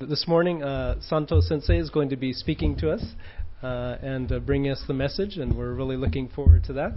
[0.00, 3.14] This morning, uh, Santo Sensei is going to be speaking to us
[3.62, 6.96] uh, and uh, bringing us the message, and we're really looking forward to that.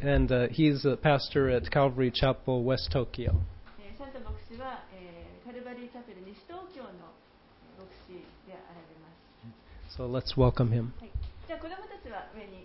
[0.00, 3.36] And uh, he's a pastor at Calvary Chapel, West Tokyo.
[9.94, 10.94] So let's welcome him.
[11.46, 12.63] じゃあ子供たちは上に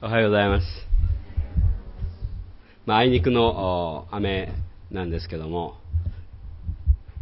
[0.00, 0.64] おはようございます。
[2.86, 4.52] まあ、あいにくの雨
[4.92, 5.74] なんですけども、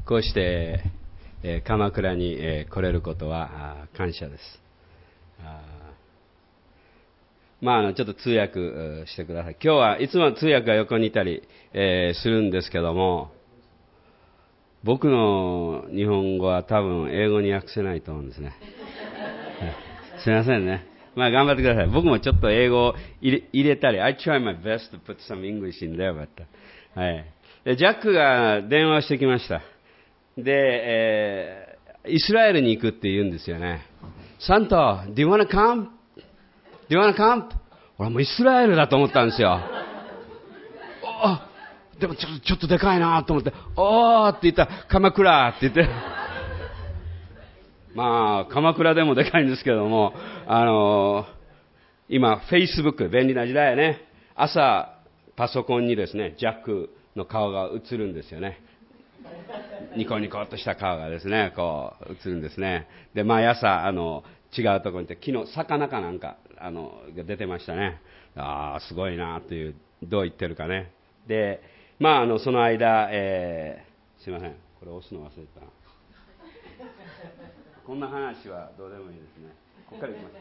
[0.07, 0.85] こうして、
[1.43, 4.43] えー鎌倉に、えー来れることは感謝です。
[5.43, 5.63] あ
[7.63, 9.57] まあ、あのちょっと通訳してください。
[9.65, 13.31] 今日はいつも通訳が横にいたり、えーするんですけども、
[14.85, 18.53] 僕の日本語は多分英語に訳せないと思うんですね。
[20.23, 20.95] すみませんね。
[21.17, 21.87] まあ頑張ってください。
[21.89, 26.29] 僕もちょっと英語を入れ入れたり、I try my best to put some English in there, but,
[26.95, 27.25] はい。
[27.65, 29.63] で、ジャックが電話してきました。
[30.37, 31.77] で、えー
[32.09, 33.85] イスラエルに行くって言うんですよね。
[34.39, 35.89] サンタ、do you wanna come?
[36.89, 37.49] Do you wanna come?
[37.99, 39.59] 俺もうイスラエルだと思ったんですよ。
[41.05, 41.51] あ
[41.99, 45.89] でもちょっとちょっとでかいなと思って、おーって言ったら、鎌倉って言って、
[47.97, 50.13] まあ、鎌倉でもでかいんですけども、
[50.47, 51.25] あの
[52.11, 54.03] 今、Facebook、便利な時代やね、
[54.35, 54.99] 朝、
[55.35, 58.61] パソコンにですね、ジャックの顔が映るんですよね。
[59.97, 62.87] ニコニコっとした顔がですね、こう、映るんですね。
[63.15, 64.25] で、毎朝、あの、
[64.57, 68.03] 違うところに行って、昨日、魚かなんか、あの、が出てましたね。
[68.37, 70.93] ああ、すごいなという、どう言ってるかね。
[71.27, 71.63] で、
[71.99, 74.55] まあ、あの、その間、えー、すいません。
[74.81, 75.86] これ押すの忘れてた。
[77.87, 79.55] こんな話はどうでもいいですね。
[79.89, 80.37] ここから行きましょ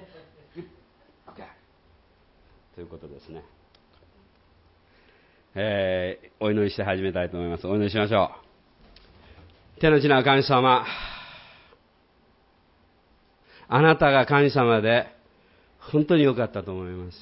[0.58, 1.32] う。
[1.32, 1.44] OK。
[2.74, 3.44] ということですね。
[5.54, 7.68] えー、お祈りして始めたいと思います。
[7.68, 8.32] お祈りしましょ
[9.78, 9.80] う。
[9.80, 10.88] 手の内な神様、
[13.67, 15.16] あなたが神様で、
[15.92, 17.17] 本当に良かったと思います。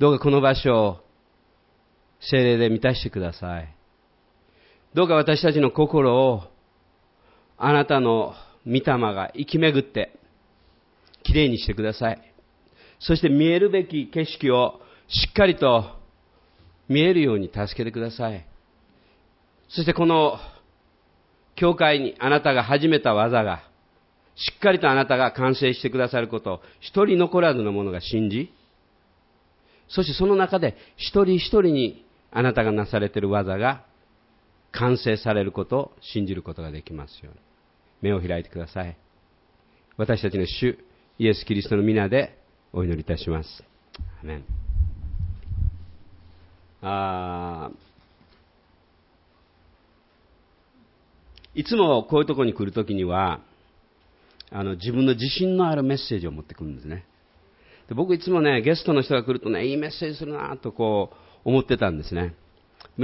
[0.00, 1.00] どうかこの場所を
[2.20, 3.77] 精霊で満たしてください。
[4.98, 6.42] どうか私たちの心を
[7.56, 8.34] あなたの
[8.66, 10.18] 御霊が生き巡って
[11.22, 12.34] きれいにしてください。
[12.98, 15.84] そして見えるべき景色をしっかりと
[16.88, 18.44] 見えるように助けてください。
[19.68, 20.36] そしてこの
[21.54, 23.62] 教会にあなたが始めた技が
[24.34, 28.52] しっかりとあなたが完成してくださることを一人残らずの者が信じ、
[29.88, 33.86] そしてその中で一人一人にあなたがなされている技が
[34.78, 37.40] 完成されることを信じることができますように。
[38.00, 38.96] 目を開いてください。
[39.96, 40.78] 私たちの主、
[41.18, 42.38] イエス・キリストの皆で
[42.72, 43.64] お祈りいたします。
[44.22, 44.44] アメン
[46.80, 47.70] あ
[51.56, 53.40] いつもこういうところに来るときには、
[54.52, 57.04] あの自分の自信のあるメッセージを持ってくるんですね。
[57.88, 61.10] で僕いつもね、ゲストの人が来るとね、いいメッセージするなとこ
[61.44, 62.36] う思ってたんですね。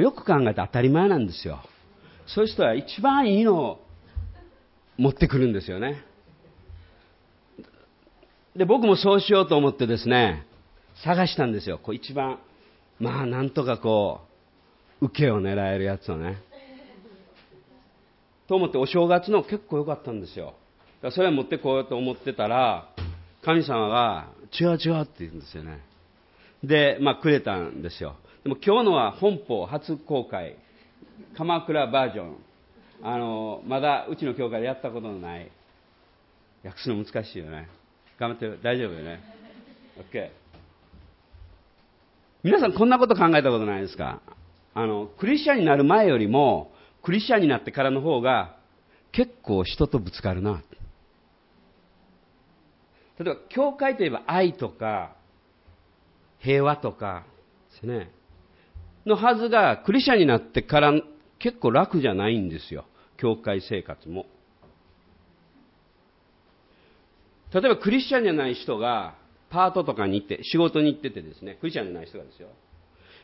[0.03, 1.61] よく考えて当たり前なんですよ。
[2.27, 3.81] そういう人は一番いいのを
[4.97, 6.03] 持ってくるんですよね。
[8.57, 10.47] で、僕もそうしようと思ってですね、
[11.05, 11.79] 探したんですよ。
[11.79, 12.39] こう一番、
[13.01, 14.21] まあなんとかこ
[15.01, 16.39] う、受けを狙えるやつをね。
[18.47, 20.47] と思ってお正月の結構良かったんですよ。
[20.47, 20.57] だか
[21.09, 22.89] らそれは持ってこようと思ってたら、
[23.43, 24.29] 神様が
[24.59, 25.81] 違う違うって言うんですよね。
[26.67, 28.17] で、まあくれたんですよ。
[28.43, 30.57] でも今日のは本邦初公開、
[31.37, 32.37] 鎌倉バージョン。
[33.03, 35.51] あの、まだうちの教会でやったことのない。
[36.65, 37.69] 訳すの難しいよね。
[38.19, 38.49] 頑張って。
[38.63, 39.21] 大丈夫よね。
[40.13, 40.31] OK。
[42.43, 44.21] 皆さんこんなこと考えたことないですか？
[44.75, 48.57] あの、クリスチャンになる前よりも、クリスチャンになってからの方が、
[49.13, 50.63] 結構人とぶつかるな。
[53.19, 55.15] 例えば、教会といえば愛とか、
[56.45, 57.25] 平和とか
[57.73, 58.11] ですね。
[59.07, 60.93] のはずが、クリスチャンになってから
[61.39, 62.85] 結構楽じゃないんですよ。
[63.17, 64.27] 教会生活も。
[67.53, 69.17] 例えばクリスチャンじゃない人が、
[69.51, 72.49] パートとかに行って、仕事に行っててですね、クリスチャンじゃない人がですよ。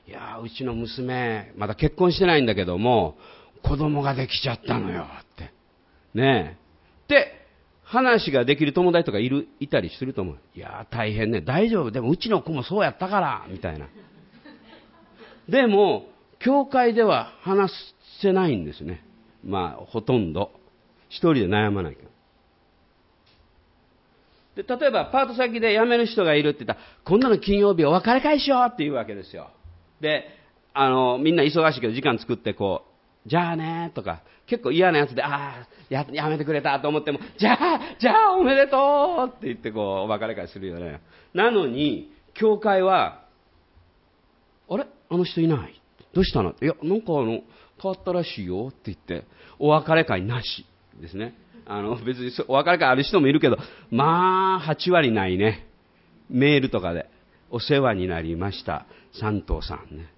[0.07, 3.19] いやー、うちの娘、まだ結婚してないんだけども、
[3.63, 5.53] 子供ができちゃったのよ、って。
[6.15, 6.57] ね
[7.09, 7.13] え。
[7.13, 7.40] で、
[7.91, 10.39] 話ができる友達とかいる、いたりすると思う。
[10.55, 11.41] いやー、大変ね。
[11.41, 11.91] 大丈夫。
[11.91, 13.89] でもうちの子もそうやったから、みたいな。
[15.49, 16.07] でも、
[16.39, 17.73] 教会では話
[18.23, 19.03] せないんですね。
[19.45, 20.53] まあ、ほとんど。
[21.09, 22.03] 一人で悩まないか
[24.57, 24.63] ら。
[24.63, 29.51] で例えばパート先で辞める人がいるって言ったら、今度の金曜日お別れ会しようって言うわけですよ。
[30.01, 30.27] で、
[30.75, 32.90] あの、みんな忙しいけど時間作ってこう、
[33.27, 41.01] じゃあねとか、結構嫌なやつで、ああ、や、やめてくれたと思っても、じゃあ、じゃあおめでとうって言ってこう、お別れ会するよね。
[41.35, 43.25] なのに、教会は、
[44.69, 44.87] あれ？
[45.11, 45.81] あの人いない？
[46.15, 46.55] どうしたの？
[46.61, 47.41] いや、なんかあの、
[47.83, 49.25] 変わったらしいよって言って、
[49.59, 50.67] お別れ会なし
[51.01, 51.35] ですね。
[51.67, 53.59] あの、別にお別れ会ある人もいるけど、
[53.91, 55.67] まあ、8割ないね。
[56.29, 57.09] メールとかで、
[57.51, 58.87] お世話になりました。
[59.21, 60.09] 三藤さんね。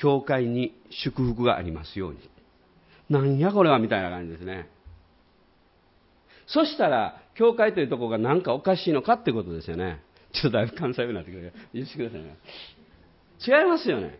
[0.00, 2.18] 教会に祝福がありますように。
[3.08, 4.68] なんやこれはみたいな感じですね。
[6.46, 10.00] そしたら、教会というところが何かおかしいのかってことですよね。
[10.32, 11.52] ちょっとだいぶ関西弁になってくる。
[11.74, 12.36] 許してくださいね。
[13.46, 14.18] 違いますよね。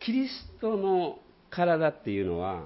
[0.00, 1.18] キリストの
[1.50, 2.64] 体っていうのは、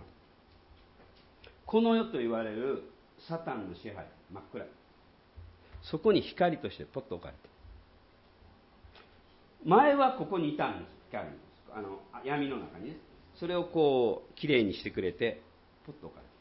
[1.67, 2.83] この世と言われる
[3.29, 4.67] サタンの支配、真っ暗
[5.83, 7.41] そこに光としてポッと置かれて
[9.65, 11.29] 前はここにいたんです光
[11.75, 12.97] あの闇の中にね。
[13.39, 15.43] それをこうきれいにしてくれて
[15.87, 16.33] ポッと置かれて。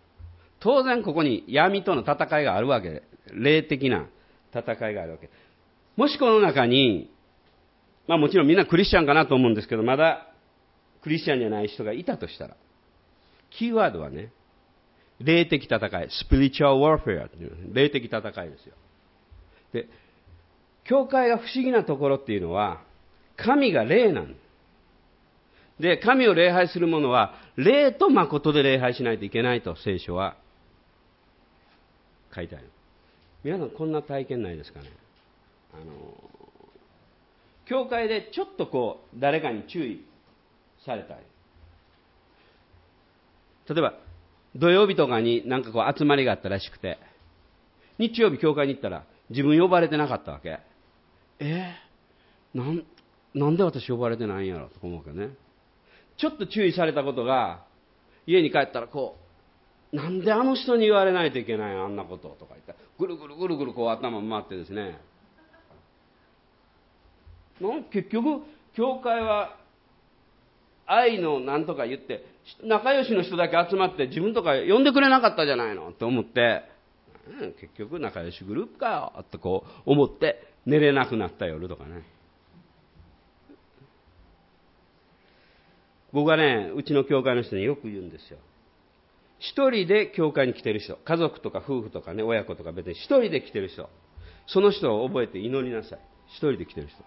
[0.60, 2.90] 当然ここに闇との戦いがあるわけ。
[2.90, 4.08] で霊的な
[4.54, 5.30] 戦いがあるわけ。
[5.96, 7.10] もしこの中に
[8.08, 10.28] まあもちろんみんなクリスチャンかなと思うんですけどまだ
[11.04, 12.56] クリスチャンじゃない人がいたとしたら
[13.50, 14.32] キーワードはね
[15.24, 18.76] 霊的戦い、スピリチュアル・ワーフェアという、霊的戦いですよ。
[19.74, 19.88] で、
[20.84, 22.82] 教会が不思議なところっていうのは、
[23.38, 24.38] 神が霊なんです、
[25.82, 30.38] で神を礼拝する者は、霊と誠で礼拝しないといけないと聖書は
[32.34, 32.70] 書いてある。
[33.44, 34.90] 皆さんこんな体験ないですかね？
[35.74, 35.84] あの、
[37.66, 40.06] 教会でちょっとこう、誰かに注意
[40.86, 41.22] されたり。
[43.68, 43.96] 例えば、
[44.56, 47.00] 土曜日とかになんかこう集まりがあったらしくて、
[47.98, 50.60] 日曜日教会に行ったら自分呼ばれてなかったわけ。
[51.40, 52.86] えー、なん、
[53.34, 55.30] なんで私呼ばれてないんやろと思うけどね。
[56.22, 57.64] ちょっと注意されたことが、
[58.28, 59.18] 家に帰ったらこ
[59.92, 65.00] う、なんであの人に言われないといけないあんなこととか言ったら、ぐるぐるぐるぐるこう頭回ってですね。
[67.92, 68.44] 結局、
[68.76, 69.58] 教会は
[70.86, 72.24] 愛のなんとか言って、
[72.64, 75.90] 仲良しの人だけ集まって自分とか呼んでくれなかったじゃないの？
[75.90, 76.64] って思って、
[77.28, 79.14] うん、結局仲良しグループかよ。
[79.22, 82.04] ってこう思って寝れなくなった夜とかね。
[86.14, 88.38] 僕はね、うちの教会の人によく言うんですよ。
[89.40, 93.90] 一人で教会に来てる人、家族とか夫婦とかね、親子とか別に一人で来てる人、
[94.48, 96.00] その人を覚えて祈りなさい。
[96.28, 96.98] 一人で来てる人。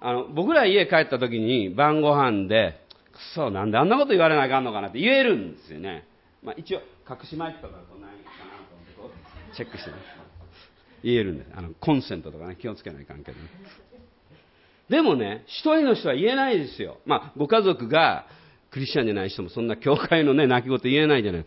[0.00, 2.80] あの、僕ら家帰った時に晩ご飯で、
[3.12, 6.04] くそ、なんであんなこと言われなあかんのかなって言えるんですよね。
[6.42, 8.56] まあ、一応、隠しマイクとかこないかな
[8.96, 9.96] と思って、チェックしてね。
[11.04, 11.46] 言えるんで。
[11.54, 13.38] あの、コンセントとかね、気をつけない関係、ね。
[14.92, 16.98] でもね、一人の人は言えないですよ。
[17.06, 18.26] まあ、ご家族が
[18.70, 21.46] クリスチャンじゃない人もそんな教会のね、泣き言言えないじゃない。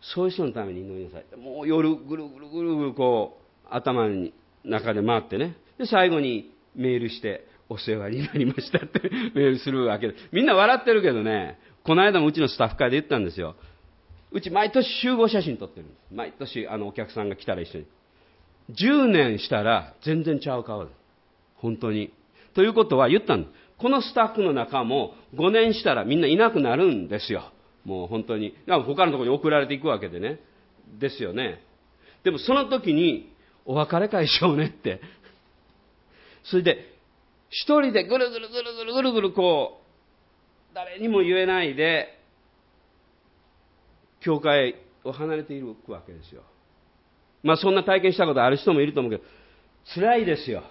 [0.00, 1.36] そういう人のために祈りなさい。
[1.38, 4.34] もう夜ぐるぐるぐるぐるこう、頭に
[4.64, 5.54] 中で回ってね。
[5.78, 9.00] で、最後にメールして、お世話になりましたって
[9.36, 10.16] メールするわけで。
[10.32, 13.54] みんな笑ってるけどね、この間もうちのスタッフ会で言ったんですよ。
[14.32, 15.98] うち毎年集合写真撮ってるんです。
[16.12, 17.86] 毎年あのお客さんが来たら一緒に。
[18.72, 21.01] 10年したら全然ちゃう顔です。
[21.62, 22.12] 本当に。
[22.54, 23.46] ということは言ったん。
[23.78, 27.52] このスタッフの中も5年したらみんないなくなるんですよ。
[27.84, 28.54] もう本当に。
[28.66, 30.40] 他のところに送られていくわけでね。
[31.00, 31.62] ですよね。
[32.24, 33.32] でもその時に
[33.64, 35.00] お別れ会しようねって。
[36.44, 36.92] それで
[37.48, 39.80] 一人でぐるぐるぐるぐるぐるぐるこ
[40.72, 42.18] う、誰にも言えないで、
[44.20, 46.42] 教会を離れているわけですよ。
[47.42, 49.24] まあそんな体験したことある人もいると思うけど、
[49.94, 50.62] 辛いですよ。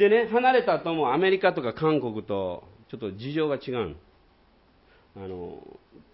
[0.00, 3.96] でね、離れた後もアメリカとか韓国とちょっと事情が違う。
[5.14, 5.62] あの、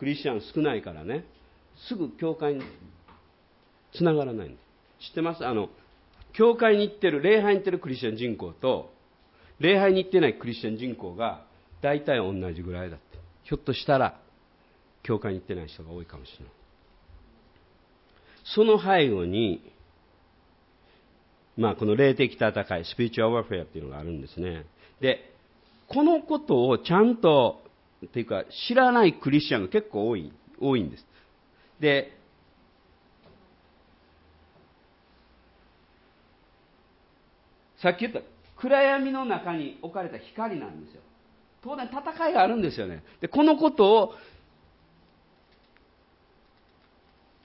[0.00, 1.24] クリスチャン少ないからね、
[1.88, 2.62] すぐ教会に
[3.94, 4.58] つながらないんで
[4.98, 5.10] す。
[5.10, 5.46] 知ってます？
[5.46, 5.68] あの、
[6.32, 8.92] 教会に行ってる、礼拝に行ってるクリスチャン人口と、
[9.60, 11.46] 礼拝に行ってないクリスチャン人口が
[11.80, 13.18] 大体同じぐらいだって。
[13.44, 14.18] ひょっとしたら、
[15.04, 16.52] 教会に行ってない人が多いかもしれない。
[18.46, 19.62] その背後に、
[21.56, 24.66] まあ、この霊的戦い、スピリチュアルワーフェアっていうのがあるんですね。
[25.00, 25.32] で、
[25.88, 27.62] このことをちゃんと、
[28.04, 31.06] っていうか、知らないクリスチャンが結構多い、多いんです。
[31.80, 32.16] で、
[37.78, 38.20] さっき言った
[38.56, 41.00] 暗闇の中に置かれた光なんですよ。
[41.62, 43.02] 当然戦いがあるんですよね。
[43.20, 44.14] で、このことを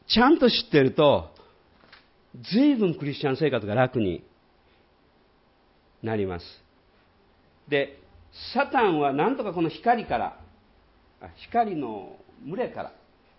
[0.07, 1.30] ちゃんと知ってると、
[2.39, 4.23] 随分クリスチャン生活が楽に
[6.01, 6.45] なります。
[7.67, 7.99] で、
[8.53, 10.39] サタンはなんとかこの光から、
[11.35, 12.93] 光の群れから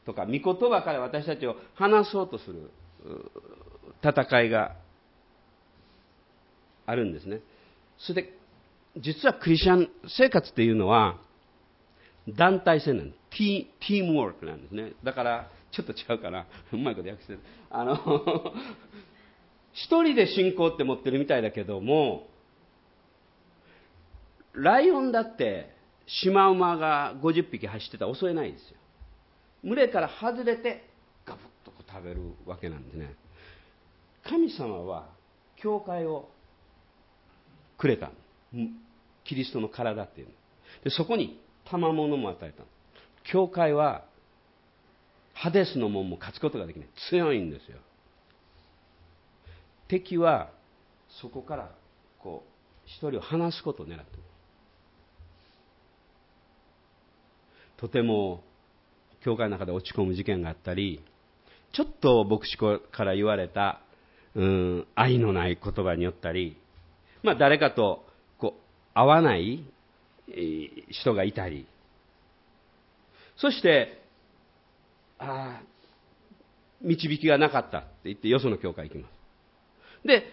[0.04, 2.70] とか、御言葉から私たちを離そうとする
[4.02, 4.76] 戦いが
[6.86, 7.40] あるんですね。
[7.98, 8.32] それで、
[8.98, 11.18] 実はクリスチャン生活っていうのは、
[12.28, 13.18] 団体戦なんです。
[13.30, 14.92] ティティームワークなんですね。
[15.02, 16.46] だから、ちょっと違うかな。
[16.72, 17.40] うまいこと訳してる。
[17.70, 17.96] あの、
[19.72, 22.28] 一人で信仰って持ってるみたいだけども、
[24.52, 25.74] ライオンだって
[26.06, 28.76] シマウマが50匹走ってたら襲えないですよ。
[29.64, 30.84] 群れから外れて
[31.24, 33.14] ガブッとこう食べるわけなんでね。
[34.24, 35.08] 神様は
[35.56, 36.28] 教会を
[37.78, 38.10] くれた。
[39.24, 40.32] キリストの体っていうの。
[40.84, 42.64] でそこに賜物も与えた。
[43.24, 44.04] 教会は
[45.42, 46.88] ハデスの門も勝つことができない。
[47.10, 47.78] 強いんですよ。
[49.88, 50.50] 敵は
[51.20, 51.72] そこから
[52.20, 54.06] こう一人を離すことを狙ってる。
[57.76, 58.44] とても
[59.24, 61.02] 教会の中で落ち込む事件があったり、
[61.72, 63.80] ちょっと牧師から言われた、
[64.36, 66.56] うん、愛のない言葉によったり、
[67.24, 68.04] まあ誰かと
[68.38, 69.64] こう会わない
[70.88, 71.66] 人がいたり、
[73.38, 74.01] そして、
[75.22, 75.62] ああ、
[76.80, 80.06] 導きがなかったって言ってよその教会行きます。
[80.06, 80.24] で、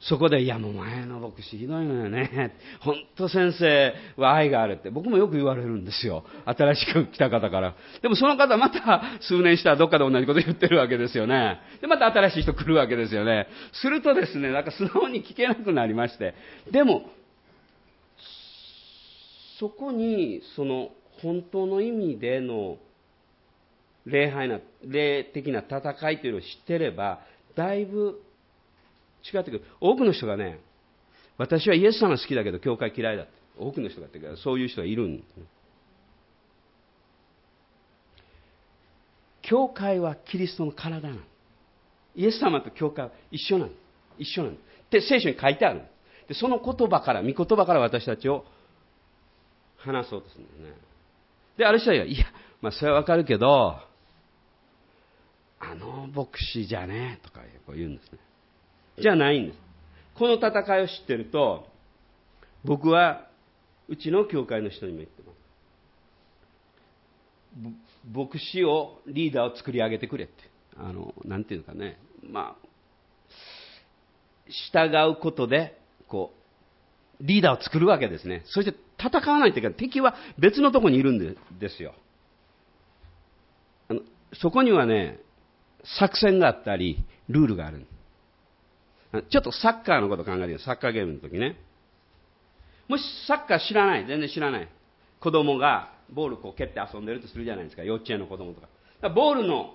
[0.00, 2.52] そこで、いやもう前の牧師ひどいのよね。
[2.80, 4.90] 本当先生は愛があるって。
[4.90, 6.24] 僕もよく言われるんですよ。
[6.44, 7.74] 新しく来た方から。
[8.02, 11.58] でもその方また数年したらどっかで同じこと言ってるわけですよね。
[11.80, 13.48] で、また新しい人来るわけですよね。
[13.72, 16.34] するとですね、なんか素直に聞けなくなりまして。
[16.70, 17.10] でも、
[19.58, 20.90] そこに、その、
[21.22, 22.76] 本当の意味での
[24.06, 27.20] 礼拝な、霊的な戦いというのを知ってれば、
[27.54, 28.20] だいぶ
[29.32, 29.64] 違ってくる。
[29.80, 30.60] 多くの人がね、
[31.38, 33.44] 私はイエス様好きだけど教会嫌いだって。
[33.58, 35.22] 多くの人がってそういう人がいるん、
[39.42, 41.20] 教会はキリストの体なの。
[42.16, 43.70] イエス様と教会は一緒なの。
[44.18, 44.56] 一緒なの。
[44.56, 44.58] っ
[44.90, 45.82] て聖書に書いてある
[46.28, 48.44] で、その言葉から、御言葉から私たちを
[49.76, 50.72] 話そうとするんですね。
[51.58, 52.24] で、ある人は、いや、
[52.62, 53.78] まあそれはわかるけど、
[55.60, 58.18] あの牧師じゃねとかこう言うんですね。
[58.98, 59.58] じゃないんです。
[60.14, 61.66] この戦いを知ってると、
[62.64, 63.28] 僕は
[63.88, 65.34] うちの教会の人にも言ってます。
[68.12, 70.34] 牧師を、リーダーを作り上げてくれって。
[70.76, 72.66] あの、なんていうかね、まあ、
[74.72, 76.44] 従うことで、こう、
[77.20, 78.42] リーダーを作るわけですね。
[78.46, 79.76] そして戦わないといけない。
[79.76, 81.94] 敵は別のところにいるんですよ。
[83.88, 84.00] あの
[84.34, 85.20] そこにはね、
[85.98, 87.86] 作戦があったり、ルールがある。
[89.30, 91.56] ちょっとサッカーのこと考えてよサッカーゲームの時ね。
[92.88, 94.68] もしサッカー知らない、全然知らない。
[95.20, 98.68] 子供がボールこう蹴って遊んでるとするじゃないですか、幼稚園の子供とか。
[99.00, 99.74] かボールの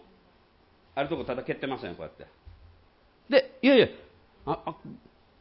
[0.96, 2.28] あるとこただ蹴ってますよ、こうやって。
[3.30, 3.88] で、いやいや、
[4.46, 4.76] ああ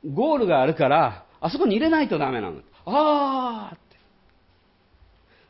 [0.06, 2.60] ゴールがあるから、あそこに入れないとダメなの。
[2.87, 3.96] あーって。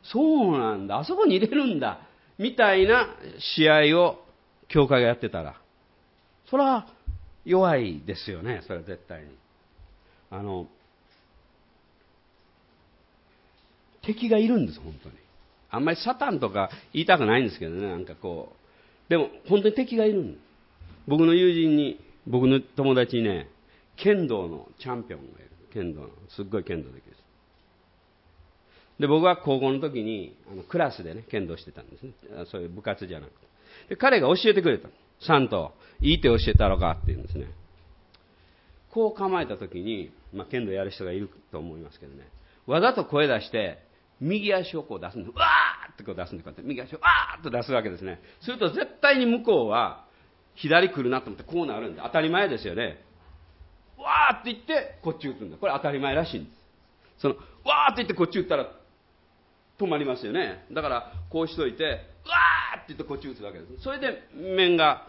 [0.02, 2.00] そうなんだ、あそこに入れるんだ。
[2.38, 3.08] みたいな
[3.56, 4.24] 試合を
[4.68, 5.60] 教会がやってたら、
[6.50, 6.86] それは
[7.44, 9.28] 弱いですよね、それは絶対に。
[10.30, 10.66] あの、
[14.02, 15.16] 敵がいるんです、本当に。
[15.70, 19.10] あんまりサタンとか言いたくないんですけどね、なんかこう。
[19.10, 20.42] でも、本当に敵がいるんです。
[21.06, 23.48] 僕の友人に、僕の友達にね、
[23.96, 25.50] 剣道のチャンピオンがいる。
[25.72, 26.08] 剣道の。
[26.30, 27.16] すっごい剣道できる。
[29.00, 32.12] で、僕は高校の時に、あの、クラスでね、剣道してたんですね。
[32.50, 33.38] そういう部活じゃなくて。
[33.88, 34.88] で、彼が教えてくれた。
[35.20, 37.46] さんと、いい手教えたろかって言うんですね。
[38.90, 42.28] こう構えた時に、まあ、剣道やる人がいると思いますけどね。
[42.66, 43.78] わざと声出して、
[44.20, 48.20] 右足をこう出すんで、わーってこう出すんで、こうやって右足をわーっと出すわけですね。
[48.40, 50.04] すると絶対に向こうは、
[50.54, 53.04] 左来るなと思ってこうなるんで、当たり前ですよね。
[53.96, 55.56] わーって言って、こっち打つんだ。
[55.56, 56.56] これ当たり前らしいんです。
[57.22, 58.70] その、わーって言ってこっち打ったら、
[59.78, 60.64] 止まりますよね。
[60.72, 62.00] だから、こうしといて、
[62.76, 63.82] って言ってこっち打つわけです。
[63.82, 65.06] それで面が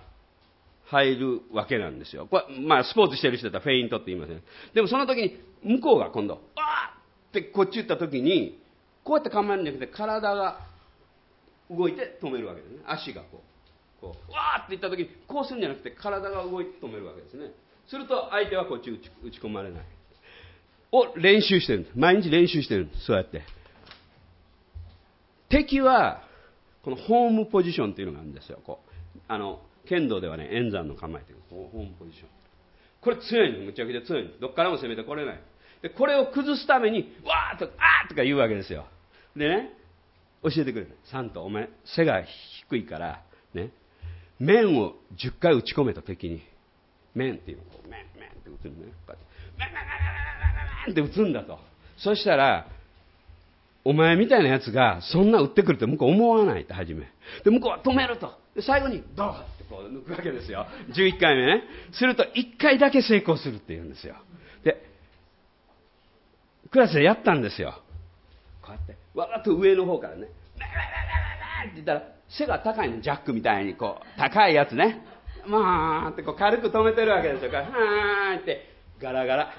[0.85, 2.27] 入るわけなんですよ。
[2.27, 4.41] これ、まあ、スポーツしてる人だったらフェイントって言いますね。
[4.73, 8.59] でもその時に、向こうが今度、わーってこっち打った時に、
[9.03, 10.59] こうやって構えるんじゃなくて、体が
[11.69, 12.79] 動いて止めるわけですね。
[12.87, 13.43] 足がこ
[13.99, 14.01] う。
[14.01, 17.51] こう、わーって言った時に、こうするんじゃなくて、体が動いて止めるわけですね。
[17.87, 19.83] すると、相手はこっち打ち打ち込まれない。
[20.91, 21.97] を練習してるんです。
[21.97, 23.05] 毎日練習してるんです。
[23.05, 23.43] そうやって。
[25.49, 26.23] 敵は、
[26.89, 28.59] このホームポジションっていうのがあるんですよ。
[28.65, 28.79] こ
[29.15, 31.39] うあの剣道ではね、円山の構えてる。
[31.49, 32.29] ホームポジション。
[33.01, 34.29] これ強いの、むちゃくちゃ強いの。
[34.39, 35.39] どっからも攻めてこれない。
[35.81, 38.85] で、これを崩すために、わーっと、あーとか言うわけですよ。
[39.35, 39.71] でね、
[40.43, 40.97] 教えてくれる。
[41.05, 42.23] サント、お前、背が
[42.69, 43.21] 低いから、
[43.53, 43.71] ね、
[44.39, 46.41] 面を10回打ち込めと敵に。
[47.15, 48.91] 面っていうのこう、面、面って打つんだね。
[49.07, 49.25] こうやって、
[49.57, 49.85] 面、面、面、
[50.93, 51.59] 面、面って打つんだと。
[51.97, 52.67] そしたら、
[53.85, 57.07] お前みたいなやつが、そんな打ってくるって向こう思わないって初め。
[57.43, 58.33] で、向こうは止めると。
[58.55, 60.67] で、最後に、ドーってこう抜くわけですよ。
[60.89, 61.63] 11回目ね。
[61.93, 62.27] すると、1
[62.59, 64.15] 回だけ成功するって言うんですよ。
[64.63, 64.85] で、
[66.71, 67.81] クラスでやったんですよ。
[68.61, 70.31] こうやって、わざと上の方からね、って
[71.75, 75.05] 言ったら、背が高いの、ジャックみたいに、こう、高いやつね。
[75.45, 77.51] まあってこう軽く止めてるわけですよ。
[77.51, 78.69] はーって、
[79.01, 79.53] ガラガラ。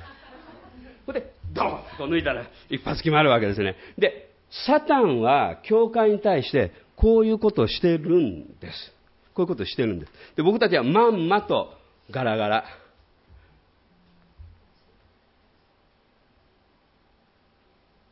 [1.07, 3.76] ほんで、ドンと抜いたら一発決まるわけですね。
[3.99, 4.30] で、
[4.66, 8.92] サタンは教会に対してこういうことをしてるんです。
[9.35, 10.12] こういうことをしてるんです。
[10.37, 11.73] で、僕たちはまんまと
[12.11, 12.64] ガラガラ。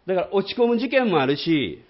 [0.07, 1.85] だから落ち込む事件もあるし、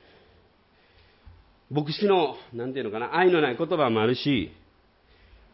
[1.70, 4.50] 牧師の、なんていうのかな、愛のない言葉もあるし、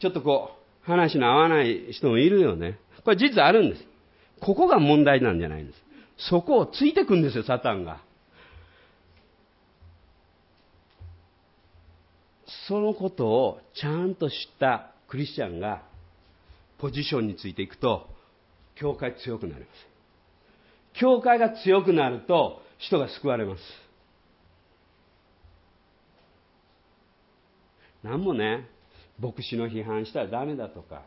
[0.01, 0.51] ちょっとこ
[0.83, 2.79] う、話の合わない人もいるよね。
[3.05, 3.85] これ実はあるんです。
[4.41, 5.84] ここが問題なんじゃないんです。
[6.17, 8.01] そこをついてくんですよ、サタンが。
[12.69, 15.83] そのことをちゃんと知ったクリスチャンが
[16.79, 18.09] ポジションについていくと、
[18.77, 19.95] 教会強くなります。
[20.95, 23.63] 教会が強くなると人が救われます。
[28.03, 28.69] 何もね、
[29.19, 31.03] 牧師の批判したらダメだとか、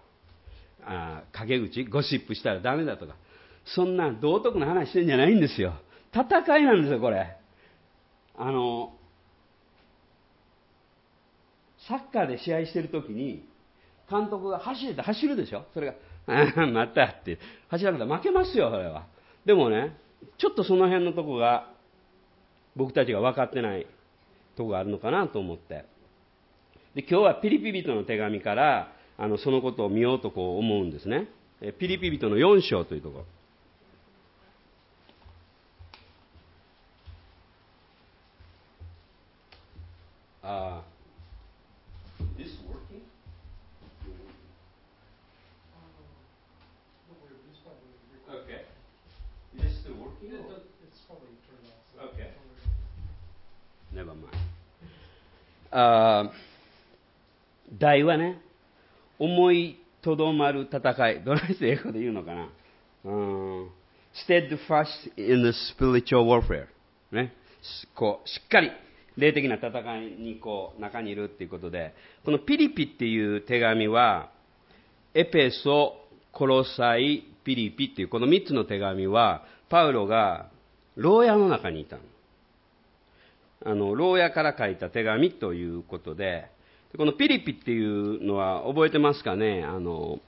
[0.83, 3.15] あ陰口、ゴシップしたらダメだとか、
[3.75, 5.73] そんな道徳の話してんじゃないんですよ。
[6.13, 7.35] 戦いなんですよ、これ。
[8.37, 8.93] あの、
[11.87, 13.45] サッカーで試合してるときに、
[14.09, 15.65] 監督が走れて走るでしょ？
[15.73, 15.93] それが、
[16.27, 19.05] ああ、またって、走らなかったら負けますよ、それは。
[19.45, 19.97] でもね、
[20.37, 21.69] ちょっとその辺のとこが、
[22.75, 23.87] 僕たちが分かってない
[24.55, 25.85] とこがあるのかなと思って。
[26.95, 31.27] で、今日はピリピ人の手紙から、あの、そのことを見ようとこう思うんですね。
[31.79, 33.25] ピリピ人の4章というところ。
[40.47, 40.77] So-
[51.99, 52.31] Okay.
[53.93, 54.27] Never mind.
[55.71, 58.39] あー題はね、
[59.19, 61.23] 思いとどまる戦い。
[61.23, 62.49] どないして英語で言うのかな。
[63.03, 63.69] うん
[64.13, 66.67] steadfast in the spiritual warfare.
[67.11, 67.33] ね。
[67.61, 68.71] しこう、しっかり、
[69.17, 74.29] 霊的な戦いにこう、中にいるっていうことで、このピリピっていう手紙は、
[75.13, 75.95] エペソ、
[76.31, 80.49] コロサイ、ピリピっていうこの3つの手紙は、パウロが
[80.95, 81.97] 牢屋の中にいた。
[83.65, 86.49] あの、牢屋から書いた手紙ということで、
[86.95, 89.63] このピリピっていうのは覚えてますかね？
[89.63, 90.19] あの、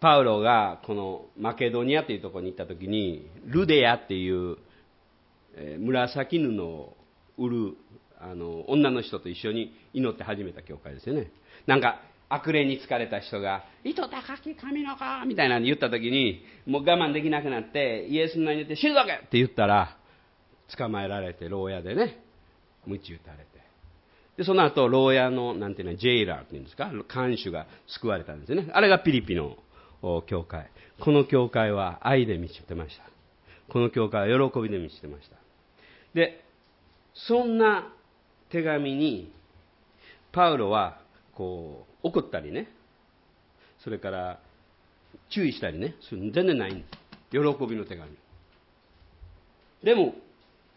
[0.00, 4.56] パウロがこのマケドニアっていうところに行った時に、ルデアっていう、
[5.54, 6.96] え紫布を
[7.38, 7.76] 売る
[8.20, 11.30] あの女の人と一緒に祈って始めた教会ですよね。
[11.66, 12.00] なんか
[12.34, 19.98] 悪霊に疲れた人が、糸高き神の子みたいなの言った時に、もう我慢できなくなって、イエスの名に言って死ぬぞけって言ったら、
[20.78, 22.22] 捕まえられて、牢屋でね、
[22.86, 23.44] 鞭打たれて。
[24.38, 28.70] で、その後、牢屋の、なんていうの、ジェイラーっていうんですか、看守が救われたんですよね。
[28.72, 29.58] あれがピリピの
[30.26, 30.70] 教会。
[31.00, 33.04] この教会は愛で満ちてました。
[33.70, 35.41] この教会は喜びで満ちてました。
[36.14, 36.44] で、
[37.14, 37.92] そんな
[38.50, 39.32] 手紙に、
[40.32, 41.00] パウロは、
[41.34, 42.68] こう、怒ったりね、
[43.82, 44.40] それから、
[45.28, 46.90] 注意したりね、そういうの全然ないんです。
[47.30, 48.10] 喜びの手紙。
[49.82, 50.14] でも、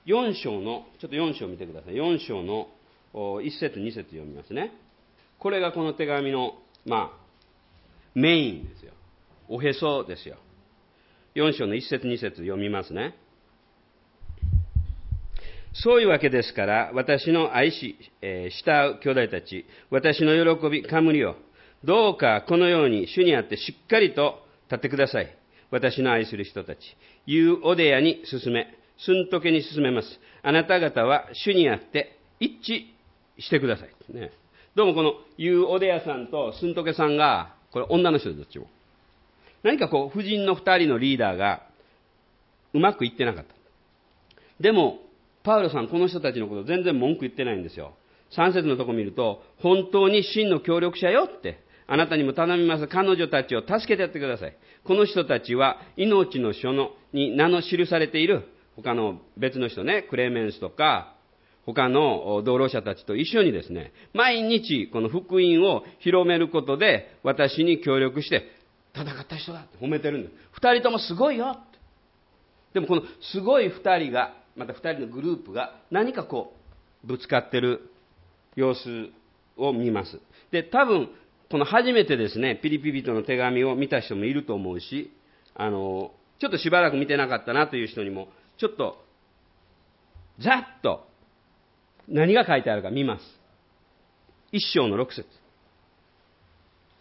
[0.05, 1.93] 4章の、ちょっと4章見てください。
[1.93, 2.67] 4章の
[3.13, 4.71] 1節2節読みますね。
[5.39, 6.53] これがこの手紙の、
[6.85, 7.25] まあ、
[8.13, 8.93] メインですよ。
[9.49, 10.37] おへそですよ。
[11.35, 13.15] 4章の1節2節読みますね。
[15.83, 21.35] そういうわけですから、私の愛し、えー慕う兄弟たち、私の喜び、冠を、
[21.83, 25.37] どうかこのように主にあってしっかりと立ってください。
[25.71, 26.79] 私の愛する人たち。
[27.25, 30.07] ユーオデヤに進め、スントケに進めます。
[30.43, 32.53] あなた方は主にあって一
[33.37, 34.13] 致してください。
[34.13, 34.31] ね、
[34.75, 38.67] どうもこのユーオデヤさんとスントケさんが、これ女の人で、どっちも。
[39.63, 41.63] 何かこう、夫人の二人のリーダーが
[42.73, 43.53] うまくいってなかった。
[44.61, 44.99] でも、
[45.45, 47.93] パウロさん、この人たちのこと全然文句言ってないんですよ。
[48.35, 52.87] 3節のとこ見ると、本当に真の協力者よって、あなたにも頼みます。
[52.87, 54.57] 彼女たちを助けてやってください。
[54.83, 61.13] この人たちは命の書のに名の記されている他の別の人ね、クレメンスとか、
[61.65, 68.43] 他の同労者たちと一緒にですね、毎日この福音を広めることで私に協力して
[68.93, 70.33] 戦った人だって褒めてるんです。
[70.53, 71.57] 二人ともすごいよ。
[72.73, 76.53] でもこのすごい二人が、また二人のグループが何かこ
[77.03, 77.91] うぶつかってる
[78.55, 79.09] 様子
[79.57, 80.19] を見ます。
[80.51, 81.09] で、多分
[81.49, 85.11] この初めてですね、ピリピ人の手紙を見た人もいると思うし、
[85.53, 89.03] あの、ちょっとしばらく見てなかったなという人にも、ちょっと、
[90.39, 91.07] ざっと、
[92.07, 93.23] 何が書いてあるか見ます。
[94.51, 95.27] 一章の六節。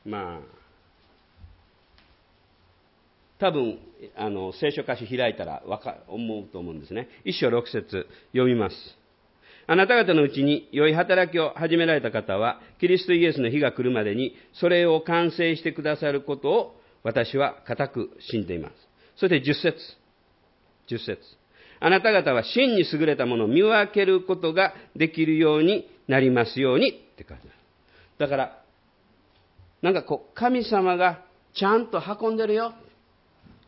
[0.05, 0.41] まあ、
[3.45, 3.79] 多分、
[4.17, 7.09] あの、聖書歌詞開いたらわか、思うと思うんですね。
[7.27, 8.77] 一章六節読みます。
[9.67, 18.75] あなた方のうちに良い働きを始められた方は、キリストイエスの日が来るまでに、それを完成してくださることを、私は固く信じています。
[19.17, 19.77] そして10節
[20.89, 21.21] 10節
[21.81, 27.51] あなた方は真に優れたものを見分けることができるようになりますようにって書いてある。
[28.21, 28.63] だから、
[29.83, 31.21] なんかこう、神様が
[31.53, 32.73] ちゃんと運んでるよ。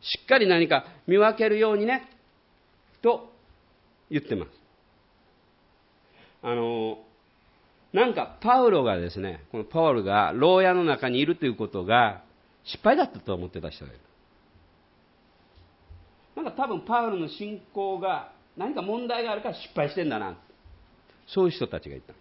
[0.07, 2.09] しっかり何か見分けるようにね、
[3.01, 3.31] と
[4.09, 4.51] 言ってます。
[6.41, 6.99] あの、
[7.93, 12.21] なんかパウロがですね、このパウロが牢屋の中にいるということが
[12.63, 14.01] 失敗だったと思ってた人がいる。
[16.35, 20.37] なんか多分パウロの信仰が何か問題があるから失敗してんだな。
[21.27, 22.13] そういう人たちがいた。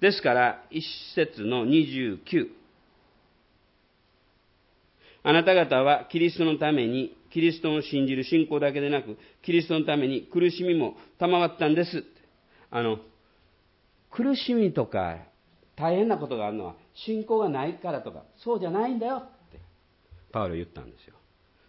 [0.00, 2.57] ですから、一節の29。
[5.22, 12.04] あなた方はキリストのために、キリストを信じる信仰だけでなく、キリストのために苦しみも賜ったんです。
[12.70, 12.98] あの、
[14.10, 15.16] 苦しみとか
[15.76, 19.60] 大変なことがあるのは信仰がないからとか、そうじゃないんだよって、
[20.32, 21.14] パウロ言ったんですよ。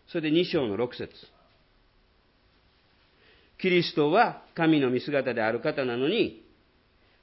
[0.07, 1.09] それで2章の6節
[3.59, 6.43] キリストは神の見姿である方なのに、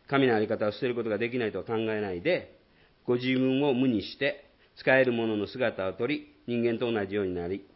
[0.09, 2.57] 神の在り方を捨てることができないとは考えないで、
[3.05, 4.46] ご自分を無にして、
[4.77, 7.67] 使えるものの姿をとり、人間と同じようになり、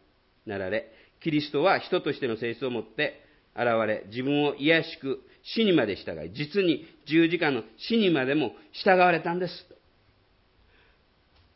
[0.45, 3.21] なられ、キリストは人としての性質を持って
[3.55, 8.51] 現れ、自分を癒しく死にまで従い、実に十字架の死にまでも
[8.83, 9.53] 従われたんです。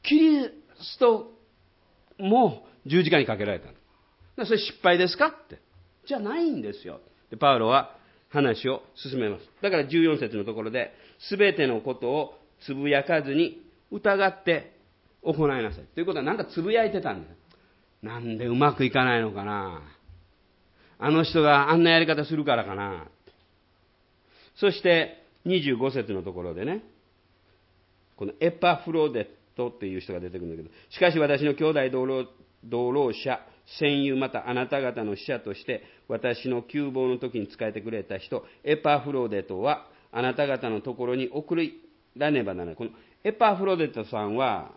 [0.04, 0.50] キリ
[0.82, 1.32] スト
[2.20, 3.70] も十字架にかけられた
[4.46, 5.60] それ失敗ですかって。
[6.08, 7.00] じゃないんですよ。
[7.32, 7.96] でパウロは
[8.30, 9.44] 話を進めます。
[9.62, 10.92] だから14節のところで、
[11.30, 12.34] すべてのことを
[12.66, 14.75] つぶやかずに疑って
[15.26, 15.84] 行いなさい。
[15.94, 17.46] ということはなんかつぶやいてたんです。
[18.06, 19.82] なんでうまくいかないのかな
[21.00, 23.08] あの人があんなやり方するからかな
[24.58, 26.84] そして25節のところでね、
[28.16, 32.26] このエパフロデットっていう人が出てくるんだけど、しかし私の兄弟同労
[32.64, 33.40] 同労者、
[33.80, 41.56] 戦友またあなた方の使者として私の窮乏の時に仕えてくれた人、エパフロデトはあなた方のところに送
[42.16, 42.76] らねばならない。
[42.76, 42.92] この
[43.24, 44.72] エパフロデトさんは、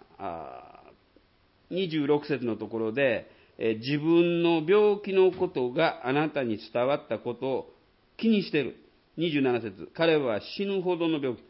[1.71, 7.75] 26節のところで、え自分の病気のことがあなたに伝わったことを
[8.17, 8.77] 気にしてる。
[9.19, 11.43] 27節彼は死ぬほどの病気。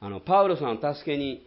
[0.00, 1.46] あの、パウロさんを助けに、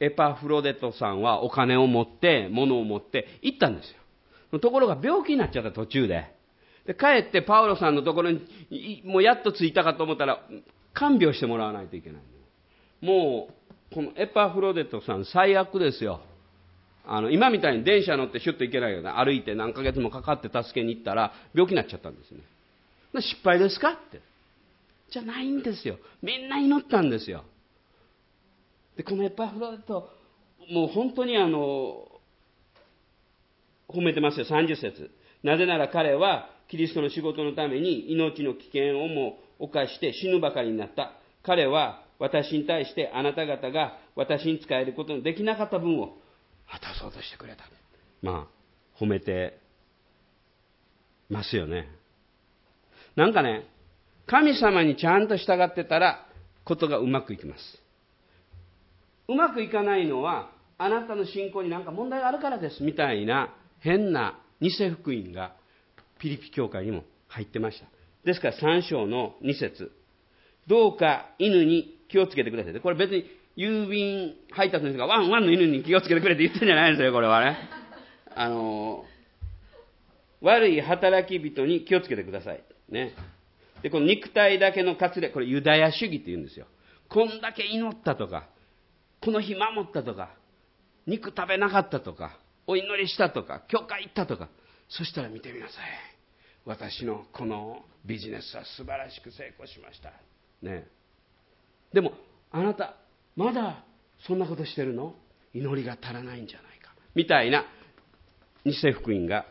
[0.00, 3.90] エパフロデトさんはお金を持って、物を持って行ったんです
[4.52, 4.58] よ。
[4.58, 6.34] ところが病気になっちゃった途中で。
[6.86, 10.40] で、帰ってパウロさんのところに、もうやっと着いたかと思ったら、
[10.92, 12.22] 看病してもらわないといけない。
[13.00, 13.63] もう、
[13.94, 16.20] このエパフロデトさん最悪ですよ。
[17.06, 19.10] あの、今みたいに電車乗ってシュッと行けないよね。
[19.10, 22.40] 歩いて何ヶ月もかかって助けに行ったら、病気になっちゃったんですね。
[23.20, 24.20] 失敗ですかって。
[25.12, 25.98] じゃないんですよ。
[26.22, 27.44] みんな祈ったんですよ。
[28.96, 30.10] で、このエパフロデト、
[30.72, 32.08] もう本当にあの、
[33.88, 35.10] 褒めてますよ、30節。
[35.44, 41.12] なぜなら彼は、キリストの仕事のために命の危険をも犯して死ぬばかりになった。
[41.44, 46.16] 彼は私に対してあなた方が私に使えることのできなかった分を
[46.70, 47.64] 果たそうとしてくれた。
[48.22, 49.58] まあ、褒めて
[51.28, 51.88] ますよね。
[53.16, 53.68] なんかね、
[54.26, 56.26] 神様にちゃんと従ってたら、
[56.64, 57.60] ことがうまくいきます。
[59.28, 65.54] うまくいかないのは、あなたの信仰になんか問題があるからです、みたいな変な偽福音が
[66.18, 67.86] ピリピ教会にも入ってました。
[68.24, 69.92] ですから3章の2節
[70.66, 72.80] どうか犬に気をつけてください。
[72.80, 73.24] これ別に
[73.56, 77.56] 郵便配達の人がワンワンの犬に気をつけてくれって言ってんじゃないんですよ、これはね。
[78.34, 79.04] あの、
[80.40, 82.62] 悪い働き人に気をつけてください。
[82.88, 83.14] ね。
[83.82, 86.66] で、この肉体だけの割礼、これユダヤ主義って言うんですよ。
[87.08, 88.48] こんだけ祈ったとか、
[89.20, 90.30] この日守ったとか、
[91.06, 94.48] 肉食べなかったとか、お祈りしたとか、教会行ったとか、
[94.88, 95.76] そしたら見てみなさい。
[96.64, 100.12] 私のこのビジネスは素晴らしく成功しました。
[100.62, 100.86] ね。
[101.92, 102.12] でも、
[102.50, 102.96] あなた、
[103.36, 103.84] まだ
[104.26, 105.14] そんなことしてるの？
[105.52, 106.94] 祈りが足らないんじゃないか。
[107.14, 107.64] みたいな
[108.64, 109.46] 偽福音が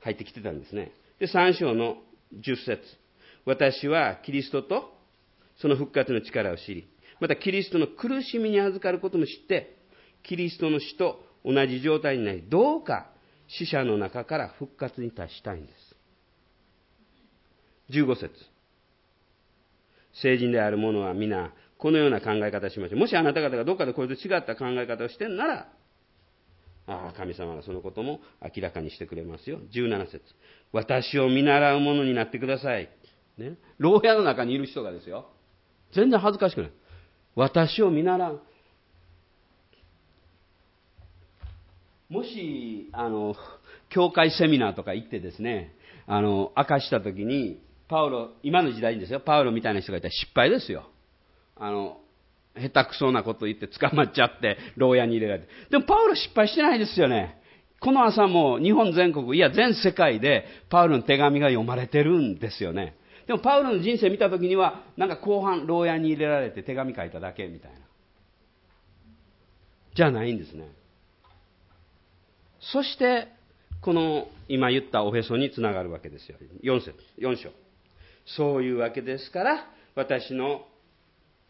[0.00, 0.92] 入ってきてたんですね。
[1.20, 1.98] で、3章の
[2.34, 2.80] 10節
[3.44, 4.92] 私はキリストと
[5.60, 6.88] その復活の力を知り、
[7.20, 9.76] またキリストの苦しみに預かることも知って、
[10.22, 13.10] キリストの死と同じ状態になり、どうか
[13.46, 15.72] 死者の中から復活に達したいんで
[17.90, 17.94] す。
[17.96, 18.30] 15節
[20.22, 23.00] 成人である者は皆、このような考え方をしましょう。
[23.00, 25.68] もしあなた方がどっかでこれと違った考え方をしてんなら、
[26.86, 29.58] ああ、神様がそのことも明らかにしてくれますよ。
[29.74, 30.22] 17節
[30.72, 32.90] 私を見習う者になってください。
[33.38, 33.56] ね。
[33.78, 35.30] 牢屋の中にいる人がですよ。
[35.94, 36.70] 全然恥ずかしくない。
[37.34, 38.42] 私を見習う。
[42.10, 43.34] もし、あの、
[43.88, 45.74] 教会セミナーとか行ってですね、
[46.06, 50.88] あの、明かした時に、パウロ、今の時代にですよ、パウロみたいな人がいたら失敗ですよ。
[51.56, 51.98] あの、
[52.56, 55.48] 下手くそなこと言って捕まっちゃって、牢屋に入れられて。
[55.70, 57.40] でもパウロ失敗してないですよね。
[57.80, 62.96] この朝も日本全国、いや全世界でパウロの手紙が読まれてるんですよね。
[63.26, 67.78] でもパウロの人生見た時には、なんか後半牢屋に入れられて手紙書いただけみたいな。
[69.94, 70.68] じゃないんですね。
[72.60, 73.28] そして、
[73.82, 76.38] この今言ったオフェソにつながるわけですよ。
[76.62, 77.63] 4節、4章。
[78.26, 80.66] そういうわけですから、私の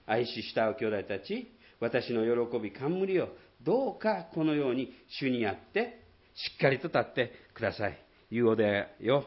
[0.07, 3.29] 愛し慕う兄弟たち、私の喜び、冠を、
[3.63, 6.03] どうかこのように主にあって、
[6.35, 7.99] しっかりと立ってください。
[8.31, 9.25] 言うおでよ、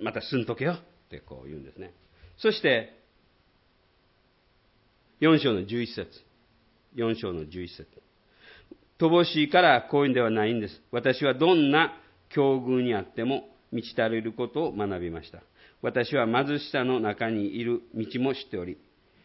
[0.00, 0.78] またすんとけよっ
[1.10, 1.92] てこう言うんですね。
[2.38, 2.96] そして、
[5.20, 6.08] 4章の11節
[6.96, 7.86] 4章の11節
[8.98, 10.82] 乏しいからこういうんではないんです。
[10.92, 11.92] 私はどんな
[12.30, 15.42] 境遇にあっても満ち足りることを学びました。
[15.82, 18.78] 私は貧しさの中にいる道も知っており、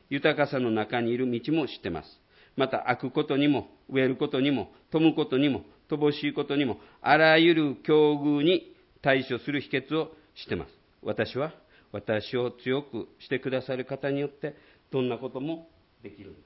[0.10, 2.20] 豊かさの中にいる道も知ってます。
[2.56, 10.72] また、開くことにも、植えることにも、富むことにも、乏しいことにも、あらゆる境遇に対処する秘訣を知ってます。
[11.02, 11.54] 私は、
[11.92, 14.56] 私を強くしてくださる方によって、
[14.92, 15.68] どんなことも
[16.02, 16.46] できるんです。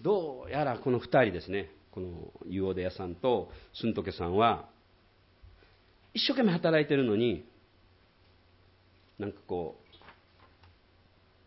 [0.00, 2.08] どうやらこの2人ですね、この
[2.46, 4.68] ユオデヤさんとスントケさんは、
[6.14, 7.44] 一生懸命働いてるのに、
[9.18, 9.76] なんかこ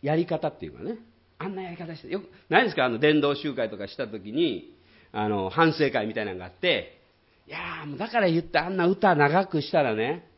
[0.02, 0.98] う、やり方っていうかね、
[1.38, 2.84] あんなやり方して、よく、ないですか？
[2.84, 4.74] あの、伝道集会とかした時に、
[5.12, 7.00] あの、反省会みたいなのがあって、
[7.46, 10.28] いやー、だから言ってあんな歌長くしたらね、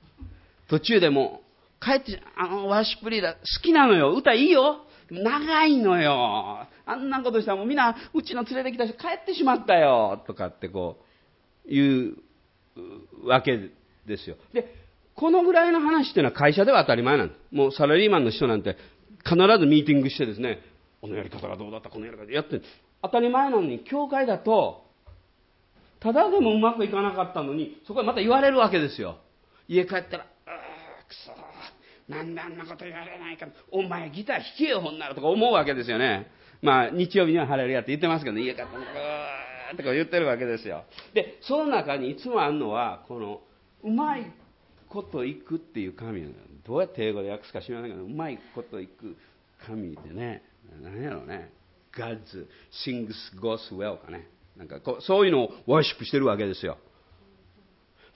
[0.69, 1.43] 途中でも
[1.81, 10.99] う帰って、あの、ワーシプリーダー、好きなのよ、歌いいよ、長いのよ、あんなことしたらもうみんな、うちの連れてきた人帰ってしまったよ、とかってこ
[11.67, 12.17] う、いう
[13.25, 13.71] わけ
[14.07, 14.37] ですよ。
[14.53, 14.84] で、
[15.15, 17.55] このぐらいの話っていうのは会社では当たり前なんです。
[17.55, 18.77] もうサラリーマンの人なんて
[19.25, 20.59] 必ずミーティングしてですね、
[21.01, 22.61] このやり方がどうだった、このやり方やって
[23.03, 24.85] 当たり前なのに、教会だと、
[26.01, 29.19] ただでもうまくいかなかったのに、そこでまた言われるわけですよ。
[29.69, 31.33] 家帰ったら、ああ、くそ
[32.09, 33.47] なんであんなこと言われないか。
[33.71, 36.31] お前ギター弾けよ、ほんならとか思うわけですよね。
[36.61, 40.85] まあ、日曜日には晴れるやって言ってますけど、ね家帰ったら、うーとか言ってるわけですよ。
[41.13, 43.41] で、その中にいつもあるのは、この、
[43.83, 44.33] うまい
[44.95, 46.23] こといくっていう神
[46.67, 49.17] どうやって英語で訳すか知らないけどうまいこといく
[49.67, 50.43] 神ってね
[50.83, 51.53] 何やろうね。
[51.97, 52.47] God's
[52.87, 54.29] sings goes well かね。
[54.57, 56.79] なんかこうそういうのをワーシップしてるわけですよ。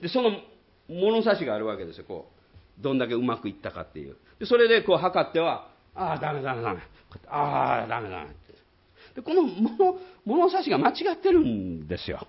[0.01, 0.31] でその
[0.87, 2.05] 物差しがあるわけですよ。
[2.07, 2.29] こ
[2.79, 4.15] うどんだけうまくいったかっていう。
[4.39, 6.81] でそれでこう測ってはああダメダメダメ。
[7.27, 8.39] ああダメダメ
[9.15, 12.27] でこの物物差しが間違ってるんですよ。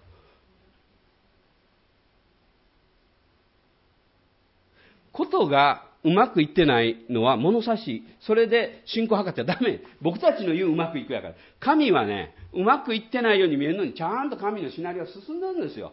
[5.20, 9.80] ことがうまくいってないのは物差し、それで進行を図っちゃダメ。
[10.00, 11.34] 僕たちの言ううまくいくやから。
[11.58, 15.92] 神はね、うまくいってないように見えるのに、ちゃんと神のシナリオは進んでるんですよ。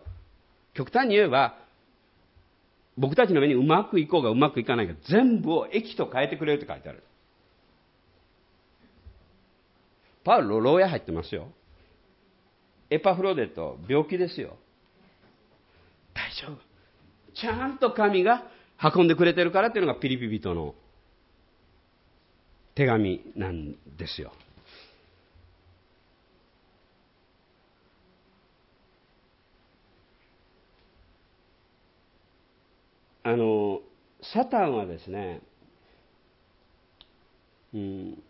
[0.73, 1.57] 極端に言えば、
[2.97, 7.03] 僕たちの目にうまくいこうがうまくいかないか、全部を駅と変えてくれるって書いてある。
[10.23, 11.49] パウロ、牢屋入ってますよ。
[12.89, 14.55] エパフロデと病気ですよ。
[16.13, 16.67] 大丈夫。
[17.33, 18.45] ちゃんと神が
[18.81, 20.75] 運んでくれてるからっていうのがピリピ人の
[22.75, 24.31] 手紙なんですよ。
[33.23, 33.81] あの、
[34.21, 35.41] サタンはですね、
[37.73, 38.23] うん、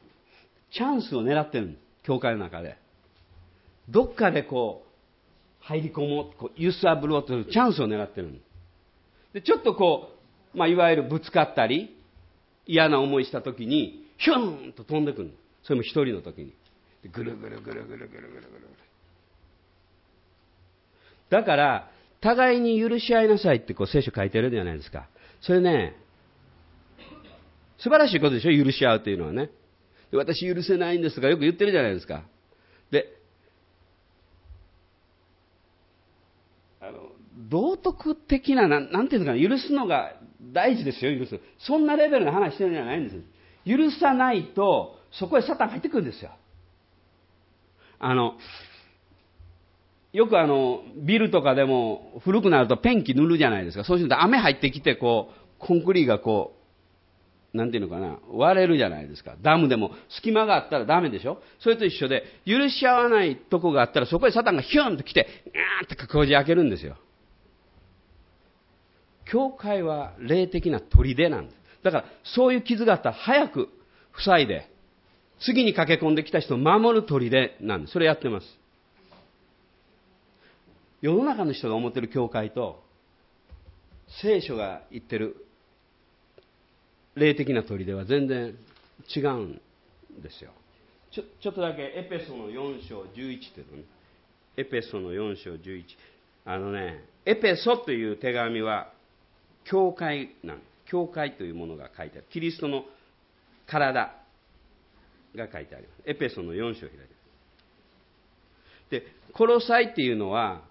[0.71, 2.77] チャンスを狙ってる教会の中で。
[3.89, 8.41] どっかでこう、入り込もう、こう揺さぶろうというチャンスを狙ってる
[9.33, 10.16] で、ちょっとこう、
[10.57, 11.95] まあ、いわゆるぶつかったり、
[12.65, 15.31] 嫌な思いした時に、ヒューンと飛んでくる
[15.63, 16.53] それも一人の時に。
[17.13, 18.41] ぐるぐるぐるぐるぐるぐるぐるぐる。
[21.29, 25.07] だから、互いに許し合いなさいってこう聖書書いてるじゃないですか。
[25.41, 25.95] それね、
[27.77, 28.65] 素晴らしいことでしょ？
[28.65, 29.51] 許し合うというのはね。
[30.11, 32.23] 私許せないんですとかよく言ってるじゃないですか。
[32.89, 33.05] で、
[36.81, 37.11] あの、
[37.49, 41.39] 道徳的な、ななんていうのかな、許すのが大事ですよ、許す。
[41.59, 43.15] そんなレベルの話してるんじゃないんです。
[43.65, 46.31] 許さないと、そこへサタン入ってくるんですよ。
[47.99, 48.35] あの、
[50.13, 53.83] よくあの、ビルとかでも古くなるとペンキ塗るじゃないですか。
[53.83, 56.53] そうすると雨入ってきて、こう、コンクリーがこ
[57.53, 59.35] う、なんていうのかな、割れるじゃないですか。
[59.41, 65.27] ダムでも隙間があったらダメでしょそれと一緒で、許し合わないとこがあったら、そこへサタンがヒュンと来て、
[65.81, 66.97] ガーンとこじ開けるんですよ。
[69.31, 71.57] 教会は霊的な砦なんです。
[71.83, 73.69] だから、そういう傷があったら早く
[74.23, 74.69] 塞いで、
[75.39, 77.93] 次に駆け込んできた人を守る砦なんです。
[77.93, 78.47] それやってます。
[81.01, 82.83] 世の中の人が思ってる教会と、
[84.21, 85.45] 聖書が言ってる
[87.15, 88.55] 霊的な砦は全然
[89.15, 89.61] 違うん
[90.21, 90.51] ですよ。
[91.11, 93.83] ちょちょっとだけエペソの4章11っていうのね。
[94.57, 95.83] エペソの4章11。
[96.45, 98.91] あのね、エペソという手紙は、
[99.69, 102.27] 教会なん教会というものが書いてある。
[102.31, 102.85] キリストの
[103.67, 104.15] 体
[105.35, 106.01] が書いてあります。
[106.05, 107.09] エペソの4章を開いてる。
[108.89, 109.03] で、
[109.33, 110.61] コロサイっていうのは、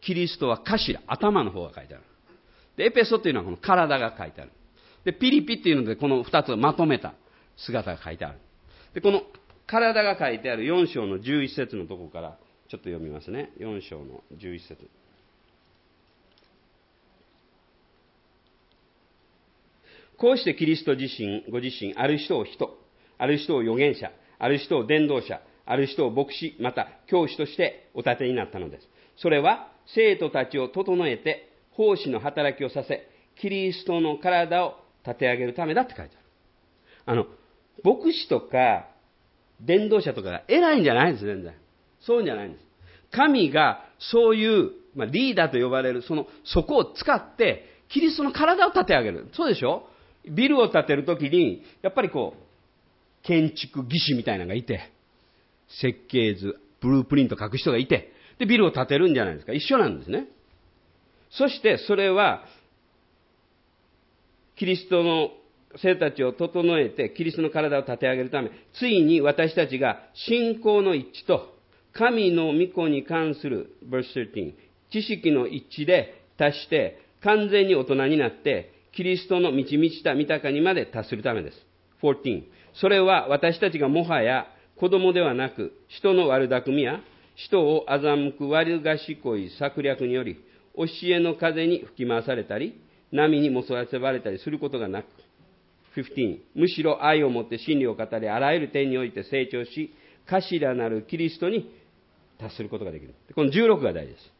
[0.00, 2.04] キリストは頭、頭の方が書いてある。
[2.76, 4.50] で、エペソっていうのはこの体が書いてある。
[5.04, 7.14] で、ピリピっていうのでこの2つをまとめた
[7.56, 8.38] 姿が書いてある。
[8.94, 9.22] で、この
[9.66, 12.38] 体が書いてある4章の11節のとこから
[12.68, 13.52] ちょっと読みますね。
[13.60, 14.88] 4章の11節
[20.18, 22.76] こうしてキリスト自身、ご自身、ある人を人、
[23.18, 28.88] ある人を預言者、ある人を伝道者、ある人を牧師、また教師としてお立てになったのです。
[29.16, 33.08] それは、生徒たちを整えて、奉仕の働きをさせ、
[33.40, 34.74] キリストの体を
[35.06, 36.26] 立て上げるためだって書いてある。
[37.06, 37.26] あの、
[37.84, 38.86] 牧師とか、
[39.60, 41.54] 伝道者とかが偉いんじゃないんです、全然。
[42.00, 42.64] そうじゃないんです。
[43.12, 49.28] 神がそういう、まあ、リーダーと呼ばれる、その、そこを使って、キリストの体を立て上げる。
[49.32, 49.88] そうでしょ？
[50.30, 54.90] ビルを建てるときに、やっぱりこう、建築技師みたいなのがいて、
[55.80, 59.52] 設計図、ブループリント書く人がいて、で、ビルを建てるんじゃないですか。
[59.52, 60.26] 一緒なんですね。
[61.30, 62.44] そしてそれは、
[64.56, 65.30] キリストの
[65.76, 71.54] 生たちを整えて、キリストの体を立て上げるため、ついに私たちが信仰の一致と、
[71.92, 74.54] 神の御子に関する、verse 13、
[74.90, 81.56] 知識の一致で達して、完全に大人になって、キリストの満ち満ちた豊かにまで達するためです。
[82.02, 82.42] 14、
[82.80, 86.98] それは私たちがもはや子供ではなく、人の悪巧みや、
[87.36, 90.34] 人を欺く悪賢い策略により、
[90.76, 92.74] 教えの風に吹き回されたり、
[93.12, 95.06] 波にもそらせばれたりすることがなく、
[95.96, 99.94] 15、むしろ愛を持って真理を語り、あらゆる点において成長し、
[100.26, 101.70] 頭なるキリストに
[102.40, 103.14] 達することができる。
[103.32, 104.32] この16が大事です。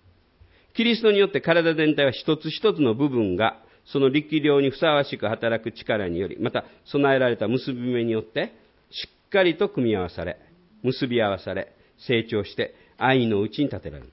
[0.75, 8.53] キリストによって体全体は一つ一つの部分が、その力量にふさわしく働く力により、また備えられた結び目によって、
[8.91, 10.39] しっかりと組み合わされ、
[10.83, 11.73] 結び合わされ、
[12.07, 14.13] 成長して愛のうちに立てられる。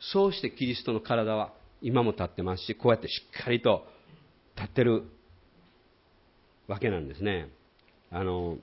[0.00, 3.86] そうしてキリストの体は今も立ってますし、こうやってしっかりと
[4.56, 5.04] 立ってる
[6.68, 7.48] わけなんですね。
[8.10, 8.58] あの、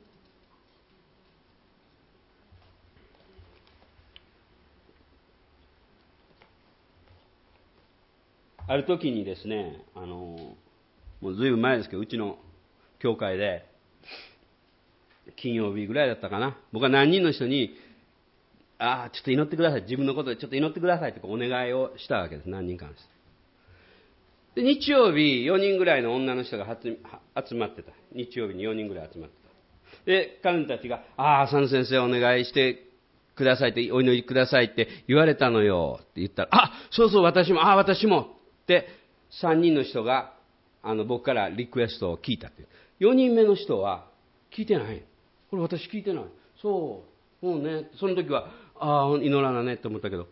[8.70, 10.56] ある時にですね、あの、
[11.22, 12.38] もうずいぶん前ですけど、うちの
[13.00, 13.66] 教会で、
[15.38, 16.58] 金曜日ぐらいだったかな。
[16.74, 17.76] 僕は何人の人に、
[18.78, 19.84] ああ、ちょっと祈ってください。
[19.84, 22.50] 自分のことでちょっと祈ってくださいってお願いをしたわけです。
[22.50, 23.02] 何人かの人。
[24.56, 27.92] で日曜日、4人ぐらいの女の人が集まってた。
[28.14, 30.06] 日曜日に4人ぐらい集まってた。
[30.06, 32.84] で、彼女たちが、ああ、佐野先生お願いして
[33.36, 38.37] くださいって、お祈りくださいって言われたのよって言ったら、あそうそう、私も、ああ、私も
[38.68, 38.88] って
[39.42, 40.34] 3人の人が
[40.84, 42.68] あの僕からリクエストを聞いたって
[43.00, 44.06] 4人目の人は
[44.58, 45.04] 聞いてない
[45.50, 46.24] これ私聞いてない
[46.62, 47.04] そ
[47.42, 48.50] うもうねその時は
[48.80, 50.28] ああ祈らなねって思ったけど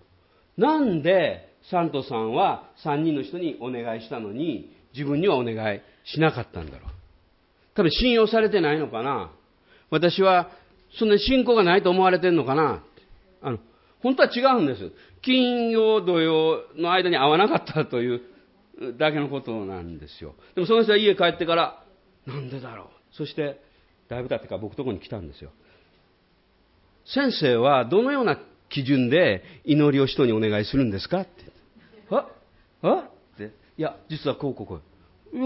[0.58, 6.92] なんでサントさんは3人の人にお願いしたのに自分にはお願いしなかったんだろう。
[7.76, 9.32] 多分信用されてないのかな。
[9.90, 10.50] 私は、
[10.98, 12.82] そんな信仰がないと思われてるのかな。
[13.42, 13.60] あの、
[14.06, 14.92] 本当は違うんです。
[15.24, 18.22] 金曜、土曜の間に会わなかったという
[19.00, 20.36] だけのことなんですよ。
[20.54, 21.84] でもその人は家帰ってから、
[22.28, 22.88] なんでだろう。
[23.16, 23.60] そして、
[24.08, 25.50] だいぶ経ってから僕とこに来たんですよ。
[27.08, 28.38] 先生はどのような
[28.70, 31.32] 基準で祈りを人にお願いするんですかって。
[32.14, 32.30] は？
[32.84, 33.10] は？
[33.34, 33.54] って。
[33.76, 34.82] いや、実はこうこうこう。
[35.36, 35.44] いや、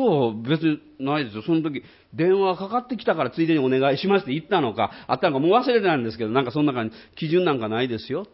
[0.48, 1.42] 別にないですよ。
[1.42, 1.84] その時、
[2.14, 8.26] 電話かかってきたからついでにお願いしますって言ったのか、あったのかもう忘れてたんですけど、なんかそんな感じ、基準なんかないですよっ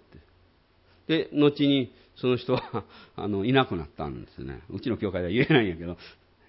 [1.07, 1.29] て。
[1.29, 2.83] で、後にその人は、
[3.15, 4.63] あの、いなくなったんですね。
[4.69, 5.97] うちの教会では言えないんやけど、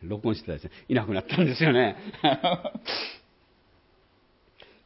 [0.02, 1.96] 録音してたですね、いなくなったんですよね。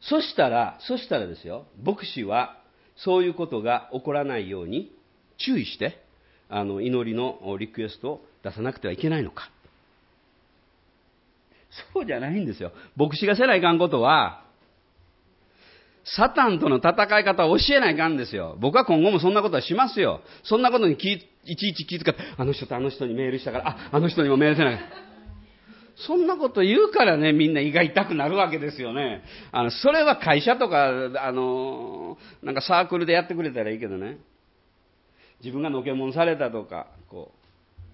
[0.01, 2.59] そしたら、そしたらですよ、牧師は
[2.95, 4.91] そういうことが起こらないように
[5.37, 6.03] 注意して、
[6.49, 9.49] あの祈りのリクエストを出さなくてはいけないのか。
[11.93, 12.71] そうじゃないんですよ。
[12.95, 14.43] 牧師がせないかんことは、
[16.03, 18.57] サタンとの戦い方を教えないかんですよ。
[18.59, 20.21] 僕は今後もそんなことはしますよ。
[20.43, 24.79] そんなことにいちいち気遣って、あの人とあの人にメールしたから、あ、あの人にもメールせない。
[26.07, 29.23] そんなこと言うからね、みんな胃が痛くなるわけですよね。
[29.51, 34.17] あの、それは会社とか、あの、なんかサークルでやってくれたらいいけどね。
[35.43, 37.31] 自分がのけもんされたとか、こ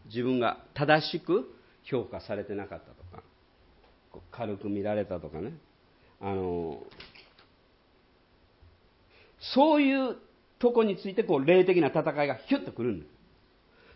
[0.06, 1.54] う、自分が正しく
[1.84, 3.24] 評価されてなかったとか、
[4.32, 5.54] 軽く見られたとかね。
[6.20, 6.82] あの、
[9.54, 10.16] そういう
[10.60, 13.18] とこについて、こう、霊的な戦いがヒュッとくるんです。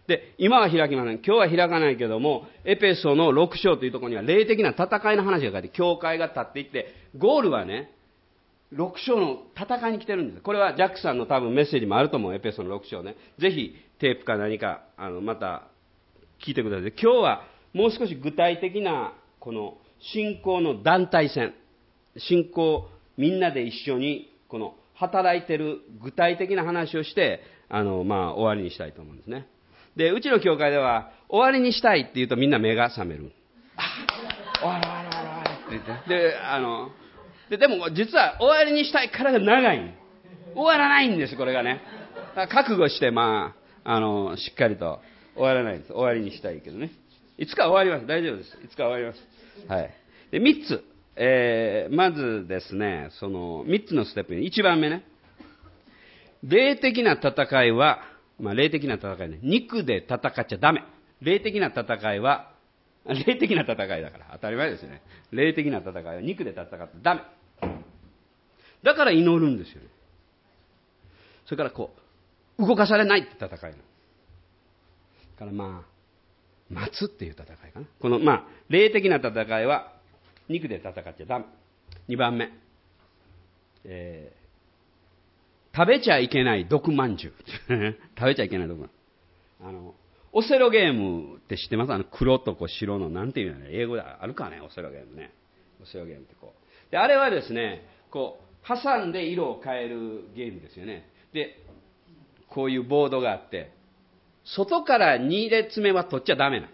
[0.08, 1.16] で、今は開きません。
[1.16, 7.92] 今日は開かないけども、エペソの6章というところには霊的な戦いの話が書いて、教会が立っていって、ゴールはね、
[8.74, 10.42] 6章の戦いに来てるんです。
[10.42, 13.16] これはジャックさんの多分メッセージもあると思う、エペソの6章ね。
[13.38, 15.68] ぜひテープか何か、あの、また
[16.46, 16.94] 聞いてください。
[17.02, 17.44] 今日は
[17.74, 19.78] もう少し具体的な、この
[20.14, 21.54] 信仰の団体戦、
[22.18, 29.48] 信仰みんなで一緒に、この働いてる具体的な話をして、あの、まあ、終わりにしたいと思うんですね。
[29.96, 33.32] で、うちの教会では、終わりにしたいって言うとみんな目が覚める。
[34.60, 36.10] 終わり終わり終わりって言って。
[36.10, 36.90] で、あの、
[37.50, 39.96] で、でも実は終わりにしたいからが長い。
[40.54, 41.82] 終わらないんです、これがね。
[42.50, 45.00] 覚悟して、まあ、あの、しっかりと
[45.36, 45.94] 終わらないんです。
[45.94, 46.92] 終わりにしたいけどね。
[47.38, 48.08] いつか終わります。
[48.08, 48.50] 大丈夫です。
[48.64, 49.31] いつか終わります。
[49.68, 49.94] はい。
[50.32, 50.84] で、三つ。
[51.16, 55.04] えー、まずですね、その、三つのステップに、一番目ね。
[56.44, 58.00] 霊的な戦いは、
[58.40, 59.40] まあ、霊的な戦いね。
[59.44, 60.84] 肉で戦っちゃダメ。
[61.22, 62.52] 霊的な戦いは、
[63.06, 64.30] 霊的な戦いだから。
[64.34, 65.02] 当たり前ですよね。
[65.32, 67.22] 霊的な戦いは肉で戦ってダメ。
[68.84, 69.88] だから祈るんですよね。
[71.46, 71.94] それからこ
[72.58, 73.92] う、動かされないって戦いなの。
[75.42, 75.91] からまあ、
[76.72, 77.86] 待つっていう戦いかな。
[78.00, 79.94] この、まあ、霊的な戦いは、
[80.50, 81.46] 肉で戦っちゃダメ。
[82.10, 82.50] 2番目。
[83.86, 84.42] えー
[85.74, 87.34] 食べちゃいけない毒まんじゅう。
[88.20, 89.70] 食べちゃいけない毒まんじゅう。
[89.70, 89.96] あの、
[90.34, 91.94] オセロゲームって知ってます？
[91.94, 95.32] あの黒とこう白の、なんていうのね、英語であるかね、オセロゲームね。
[95.82, 96.54] オセロゲームってこ
[96.90, 96.92] う。
[96.92, 101.08] で、あれはですね、こう、挟んで色を変えるゲームですよね。
[101.32, 101.58] で、
[102.50, 103.72] こういうボードがあって、
[104.44, 106.70] 外から2列目は取っちゃダメな。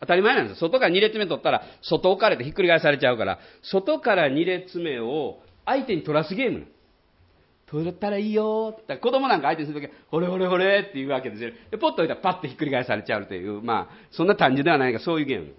[0.00, 6.66] 当たり前なんです外から2列目取ったら、外置かれてひっくり返されちゃうから、外から2列目を相手に取らすゲーム
[7.66, 11.50] 取ったらいいよって子供なんか相手にするときは、ほれほれほれって言うわけですよ。
[11.70, 15.54] で、ポッと置いたらパッとひっくり返されちゃうという、まあ、そんな単純ではないが、そういうゲーム。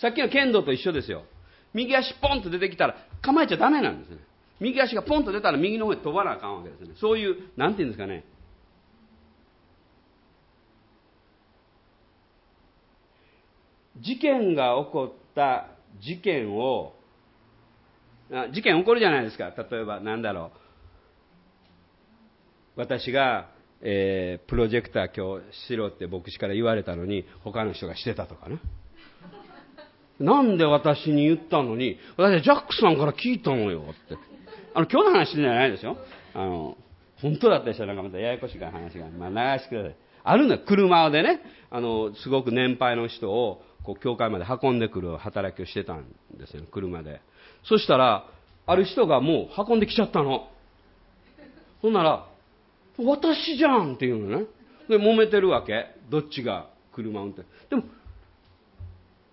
[0.00, 1.24] さっきの剣道と一緒ですよ。
[1.74, 4.18] 右足ポンと出てきたら構えちゃダメなんですね。
[4.60, 6.94] 右足がポンと出たら右の方へ飛ばなあかんわけですね。
[7.00, 8.24] そういう、なんていうんですかね。
[14.00, 15.68] 事件が起こった
[16.00, 16.94] 事件を、
[18.52, 19.52] 事件起こるじゃないですか。
[19.70, 20.60] 例えば、なんだろう。
[22.80, 23.50] 私が、
[23.82, 28.58] えー、プロジェクター今日しろって牧師から言われたのに、他の人がしてたとかね。
[30.18, 34.16] なんで私に言ったのに、私はジャックさんから聞いたのよって。
[34.74, 35.96] あの、今日の話じゃないですよ。
[36.34, 36.76] あの、
[37.16, 39.96] 本当だったりしたらなんかまたややこしい話が、まあ流してください。
[40.22, 41.40] あるのよ、車でね、
[41.70, 46.06] あの、すごく年配の人を、こう、教会まで運んでくる働きをしてたん
[46.36, 47.20] ですよ、車で。
[47.64, 48.26] そしたら、
[48.66, 50.48] ある人がもう運んできちゃったの。
[51.82, 52.26] ほんなら、
[52.98, 54.46] 私じゃんっていうのね。
[54.88, 55.86] で、揉めてるわけ。
[56.10, 57.46] どっちが車運転。
[57.68, 57.84] でも、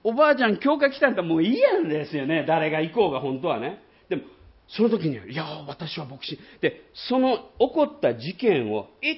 [0.03, 2.45] おばあちゃん教会来たんだもういいやんですよね。
[2.47, 3.81] 誰が行こうが本当はね。
[4.09, 4.23] でも、
[4.69, 6.39] その時には、いや、私は牧師。
[6.61, 9.17] で、その起こった事件をい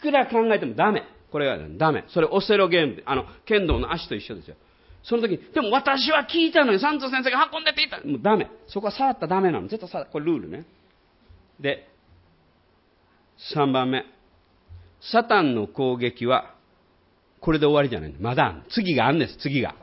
[0.00, 1.02] くら考えてもダメ。
[1.30, 2.04] これがダメ。
[2.08, 4.56] それオセロゲーム、あの、剣道の足と一緒ですよ。
[5.02, 8.06] その時に、でも私は聞いたのに、サント先生が運んでって言った。
[8.06, 8.50] もうダメ。
[8.66, 9.68] そこは触ったらダメなの。
[9.68, 10.66] 絶対触ったこれルールね。
[11.58, 11.88] で、
[13.54, 14.04] 3番目。
[15.00, 16.54] サタンの攻撃は、
[17.40, 19.74] これで終わりじゃないまだ次があるんです、次が。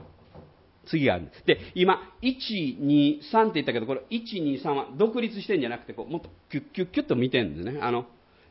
[0.86, 1.32] 次があるん。
[1.46, 7.80] で、今、1、2、3って言ったけど、これ、1、2、3は独立してんじゃなくて、こう、もっとキュッキュッキュッと見てるんですね。
[7.82, 8.06] あの、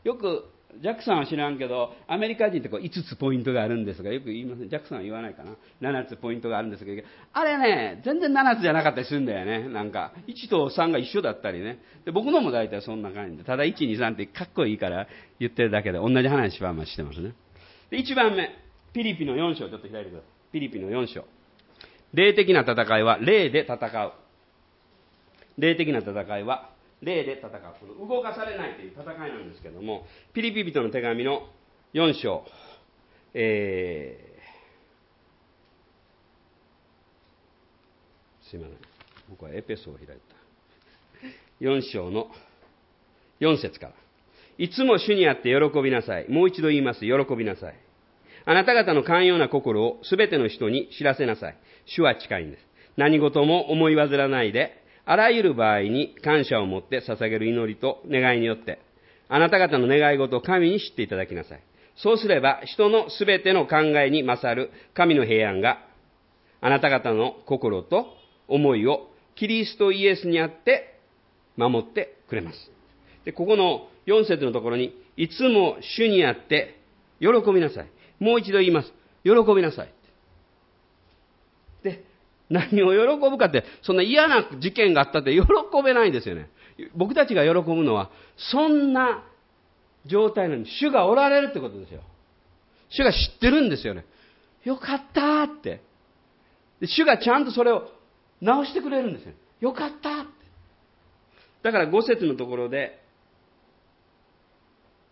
[0.04, 0.44] よく、
[0.80, 4.68] ジャックさんは知らんけど、アメリカ人ってこう5つポイントがあるんですが、よく言いません。
[4.68, 5.56] ジャックさんは言わないかな。
[5.80, 7.02] 7つポイントがあるんですけど、
[7.32, 9.68] あれね、全然7つじゃなかったりするんだよね。
[9.68, 11.78] なんか、1と3が一緒だったりね。
[12.04, 15.06] で僕のも大体そんな感じで、ただ1、2、3ってかっこいいから
[15.38, 17.34] 言ってるだけで、同じ話はまあしてますね。
[17.90, 18.50] で、1番目、
[18.92, 20.52] ピリピの4章、ちょっと開いてください。
[20.52, 21.24] ピリピの4章。
[22.14, 24.12] 霊的な戦いは霊で戦う。
[25.58, 26.70] 霊的な戦いは
[27.02, 27.50] 霊で戦う。
[27.80, 31.48] この動かされないという戦いなんですけども、ピリピ人の手紙の
[31.94, 32.44] 4章、
[33.34, 38.78] えー、すいません。
[39.30, 40.14] 僕はエペソを開いた。
[41.60, 42.28] 4章の
[43.40, 43.92] 4節から。
[44.58, 46.28] いつも主にあって喜びなさい。
[46.30, 47.00] もう一度言います。
[47.00, 47.74] 喜びなさい。
[48.46, 51.58] あなた方の寛容な心をすべての人に知らせなさい。
[51.86, 52.60] 主は近いんです。
[52.96, 58.80] 何事も思い煩わないで、あらゆる場合に感謝を持って捧げる祈りと願いによって、
[59.28, 61.62] あなた方の願い事を神に知っていただきなさい。
[61.96, 65.78] そうすれば、人のすべての考えに勝る神の平安が、
[66.60, 68.06] あなた方の心と
[68.48, 70.98] 思いをキリストイエスにあって
[71.56, 72.70] 守ってくれます。
[73.24, 76.80] で、ここの4節のところに、いつも主にあって
[77.20, 77.90] 喜びなさい。
[78.18, 78.92] もう一度言います。
[79.22, 79.92] 喜びなさい。
[81.84, 82.04] で、
[82.48, 85.42] 何を喜ぶかって、そんな嫌な事件があったって喜
[85.84, 86.48] べないんですよね。
[86.94, 89.24] 僕たちが喜ぶのは、そんな
[90.04, 92.02] 状態なのに、主がおられるってことですよ。
[92.90, 94.04] 主が知ってるんですよね。
[94.64, 95.80] よかったって。
[96.82, 97.88] 主がちゃんとそれを
[98.40, 99.32] 直してくれるんですよ。
[99.60, 100.30] よかったって。
[101.62, 103.02] だから5節のところで、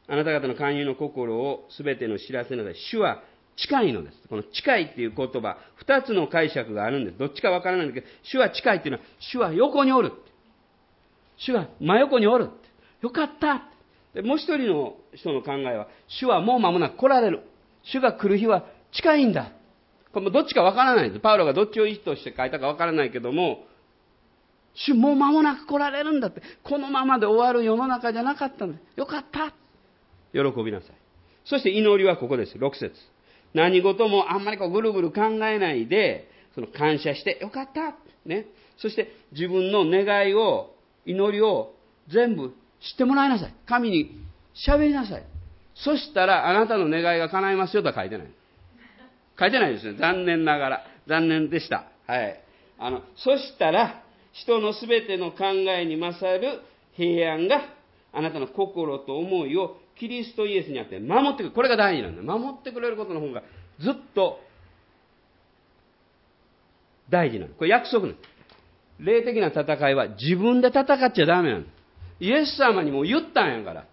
[0.06, 2.74] あなた方の勧誘の心をすべての知らせなさい。
[2.90, 3.22] 主は
[3.56, 4.28] 近いのです。
[4.28, 7.18] この近いっていう言葉、二つの解釈があるんです。
[7.18, 10.12] どっちかわからないんだけど、主は近いっていうのは、主は横におる。
[11.38, 12.50] 主は真横におる。
[13.02, 13.62] よかった
[14.14, 17.42] でもう一人の人の考えは、主はもう間もなく来られる。
[17.84, 19.52] 主が来る日は近いんだ。
[20.12, 21.20] これもどっちかわからないです。
[21.20, 23.66] パウロがどっちを意図して書いたかわからないけども、
[24.74, 26.42] 主もう間もなく来られるんだって。
[26.62, 28.78] このままで終わる世の中じゃなかったんだ。
[28.96, 29.52] よかった。
[30.32, 30.90] 喜びなさい。
[31.44, 32.56] そして祈りはここです。
[32.56, 32.92] 6節
[33.54, 37.94] 何事もあんまりこうぐるぐる考えないで、その感謝してよかった。
[38.28, 38.46] ね。
[38.78, 40.74] そして自分の願いを、
[41.06, 41.74] 祈りを
[42.08, 43.54] 全部知ってもらいなさい。
[43.66, 44.10] 神に
[44.66, 45.24] 喋りなさい。
[45.74, 48.28] そしたらあなたの願いが叶いますよとは書いてない。
[49.38, 49.98] 書いてないですね。
[49.98, 50.84] 残念ながら。
[51.08, 51.86] 残念でした。
[52.06, 52.40] はい。
[52.78, 54.02] あの、そしたら、
[54.32, 55.44] 人のすべての考
[55.78, 56.60] えに勝る
[56.94, 57.62] 平安が
[58.12, 61.50] あなたの心と思いをキリストイエスにあって守ってくる。
[61.52, 62.22] これが大事なんだ。
[62.22, 63.42] 守ってくれることの方が
[63.80, 64.40] ずっと
[67.10, 67.54] 大事なの。
[67.54, 68.18] これ約束なの。
[68.98, 71.64] 霊的な戦いは自分で戦っちゃダメなの。
[72.20, 73.86] イエス様にも言ったんやから。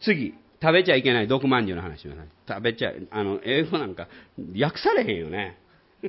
[0.00, 2.08] 次、食べちゃいけない毒まんじゅうの話
[2.48, 4.08] 食べちゃ、あの、英語なんか
[4.58, 5.58] 訳されへんよね。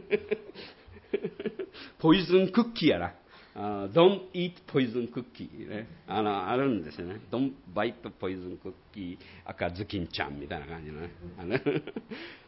[1.99, 3.13] ポイズンクッキーやな。
[3.61, 5.87] あ don't eat poison cookie ね。
[6.07, 7.21] あの、あるんですよね。
[7.31, 11.11] don't bite poison cookie 赤ずきんちゃんみたいな感じのね。
[11.37, 11.59] あの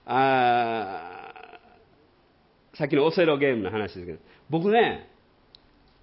[0.05, 1.33] あ
[2.75, 5.07] さっきのオセロゲームの話ですけど、僕ね、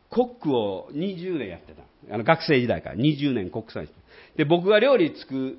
[0.09, 1.83] コックを20年やってた。
[2.15, 3.95] あの学生時代から20年コックさんして。
[4.37, 5.59] で、僕が料理作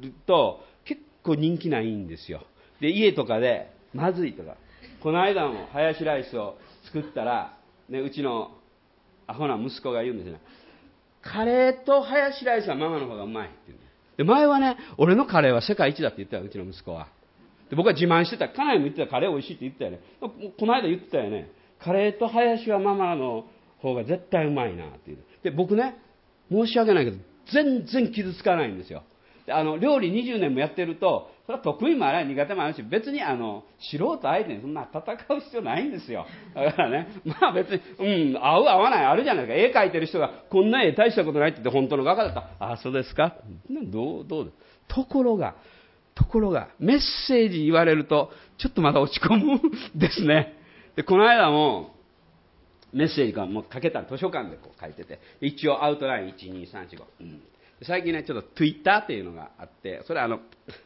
[0.00, 2.44] ると結構人気ないんですよ。
[2.80, 4.56] で、家とかでまずいとか。
[5.00, 6.56] この間もハヤシライスを
[6.86, 7.56] 作ったら、
[7.88, 8.50] ね、うちの
[9.26, 10.40] アホな息子が言うんですね。
[11.22, 13.78] カレーとハヤシライスはママの方がうまいって言う
[14.16, 17.08] で、前はね、俺のカレーは世界一だって言ったよ、うちの息子は。
[17.70, 18.48] で僕は自慢してた。
[18.48, 20.00] 家内も言ってたカレー美味しいって言ったよね。
[20.20, 21.50] この間言ってたよね。
[21.78, 23.46] カレーとハヤシはママの
[23.80, 25.18] 方が絶対うまいなっていう。
[25.42, 25.96] で、僕ね、
[26.50, 27.16] 申し訳ないけど、
[27.52, 29.02] 全然傷つかないんですよ。
[29.48, 35.00] あの、料理20年もやってると、それは得意もある苦手もあるし、別にあの、素人相手にそんな戦
[35.36, 36.26] う必要ないんですよ。
[36.54, 39.80] だからね、まあ別に、うん、合う合わないあるじゃないですか。
[39.80, 43.36] 絵描いてる人が、こんな絵大したことないって言って本当の画家だったら、ああ、そうですか？
[43.90, 44.52] どう、どう
[44.88, 45.56] ところが、
[46.14, 49.60] ところが、メッセージ言われると、ちょっとまた落ち込む
[49.96, 50.54] ですね。
[50.94, 51.94] で、この間も、
[52.92, 57.02] メッセージがもう書けた図書館でこう書いてて、一応アウトライン1、2、3、4、5。
[57.22, 57.42] うん
[57.84, 60.40] 最近ね、ちょっと Twitter っていうのがあって、それはあの、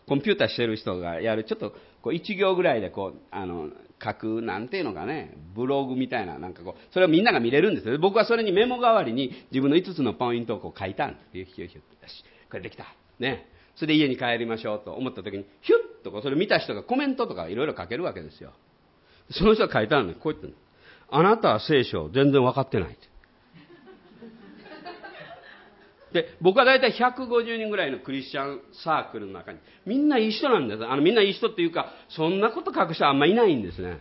[0.09, 1.71] コンピューターしてる人がやる、ちょっと
[2.03, 3.71] こう1行ぐらいでこう、あの、
[4.03, 7.99] 書く、なんていうのかね、ブログみたいな、なんかこう、それをみんなが見れるんですよ。
[7.99, 11.29] 僕はそれにメモ代わりに自分の5つのポイントをこう書いたんです。
[11.33, 12.85] ヒュヒュヒュッよし、これできた。
[13.19, 13.49] ね。
[13.77, 18.53] それで家に帰りましょうと思った時に、ヒュッとこうそれ見た人がコメントとかいろいろ書けるわけですよ。
[19.31, 20.59] その人が書いたのに、こう言ってるの
[21.09, 23.16] あなたは聖書を全然分かってないって。
[26.13, 30.85] で、僕は大体150人ぐらいのクリスチャンサークルの中に、みんないい人なんです。
[30.85, 33.99] あの、みんないい人っていうか、そんなこと書く人はあんまいないんですね。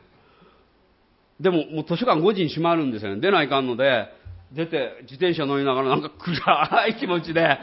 [1.40, 3.22] でも、もう図書館5時に閉まるんですよね。
[3.22, 4.08] 出ないかんので、
[4.54, 7.60] 出て自転車乗りながらなんか暗い気持ちで、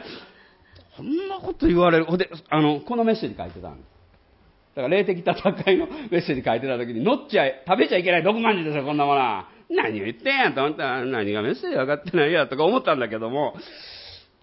[0.97, 2.05] こんなこと言われる。
[2.05, 3.87] ほんで、あの、このメッセージ書いてたんです。
[4.75, 9.47] だから霊的戦いのメッセージ書いてた時に、乗っちゃい、食べちゃいけない毒まんじですよ、こんなものは。
[9.69, 13.55] 何を言ってんやと思ったら、何がメッセージ分かってないやとか思ったんだけども、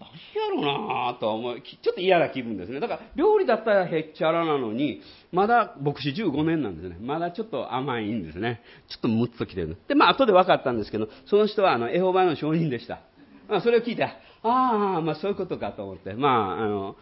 [0.01, 2.79] 何やろうなとは思い、ちょっと嫌な気分ですね。
[2.79, 6.97] だから、料理だったらへっちゃらなのに、まだ牧師15年なんですね。
[6.99, 8.61] まだちょっと甘いんですね。
[8.89, 9.77] ちょっとムッときてる。
[9.87, 13.01] で、まあ、後で分かったんですけど、その人は、あの、エホバの証人でした。
[13.47, 16.95] まあ、それを聞いて、ああ、まあ、そういうことかと思って、まあ、あの、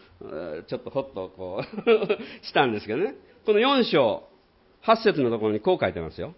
[0.68, 1.86] ちょっとほっとこう、
[2.46, 3.16] したんですけどね。
[3.46, 4.24] この4章、
[4.84, 6.34] 8節のところにこう書いてますよ。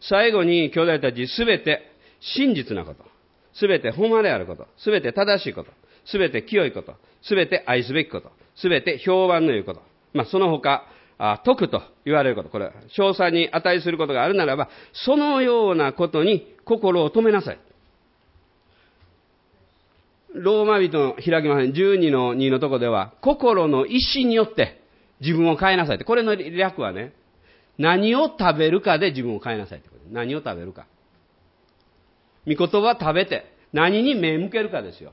[0.00, 3.04] 最後に兄弟たちすべて真実なこと、
[3.54, 5.70] すべて誉れあること、すべて正しいこと、
[6.06, 9.82] すべて清いこと、すべて愛すべきこと、すべて評判の言うこと、
[10.14, 10.84] まあ、その他、
[11.18, 17.58] あ徳と言われること、これは、賞賛に値することがあるならば、そのようなことに心を止めなさい。
[20.34, 21.72] ローマ人の開きません。
[21.72, 24.80] 12の2のとこでは、心の意志によって
[25.20, 26.04] 自分を変えなさいって。
[26.04, 27.12] これの略はね、
[27.78, 30.02] 何を食べるかで自分を変えなさいってこと。
[30.10, 30.86] 何を食べるか。
[32.46, 35.12] 御言葉食べて、何に目向けるかですよ。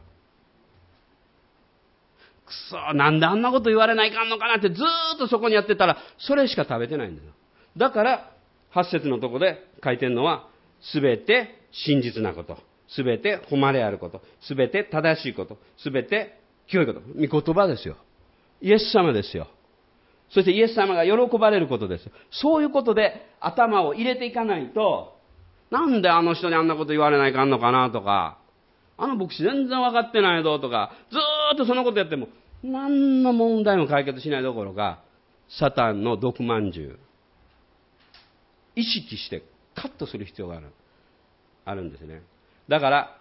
[2.45, 4.81] くそ、なんであんなこと言われないかんのかなってず
[5.15, 7.29] っとそこにやってたら、それしか食べてないんだよ。
[7.75, 8.31] だから、
[8.73, 10.47] 8節のとこで書いてるのは、
[10.81, 12.57] すべて真実なこと。
[12.89, 14.21] すべて誉れあること。
[14.41, 15.57] すべて正しいこと。
[15.77, 17.01] すべて清いこと。
[17.01, 17.97] 御言葉ですよ。
[18.61, 19.47] イエス様ですよ。
[20.29, 22.11] そしてイエス様が喜ばれることですよ。
[22.31, 25.16] そういうことで頭を入れていかないと、
[25.71, 28.37] なんであの人にあんなこと言われないかんのかなとか、
[28.97, 32.29] あの牧師全然分かってないぞとか、ずーっとそのことやっても、
[32.63, 35.01] 何の問題も解決しないどころか、
[35.59, 36.99] サタンの毒まんじゅう、
[38.75, 39.43] 意識して
[39.75, 40.67] カットする必要がある。
[41.65, 42.21] あるんですね。
[42.69, 43.17] だから、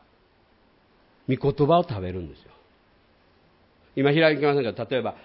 [1.28, 2.52] 御言葉を食べるんですよ。
[3.96, 5.16] 今開きませんが、例えば、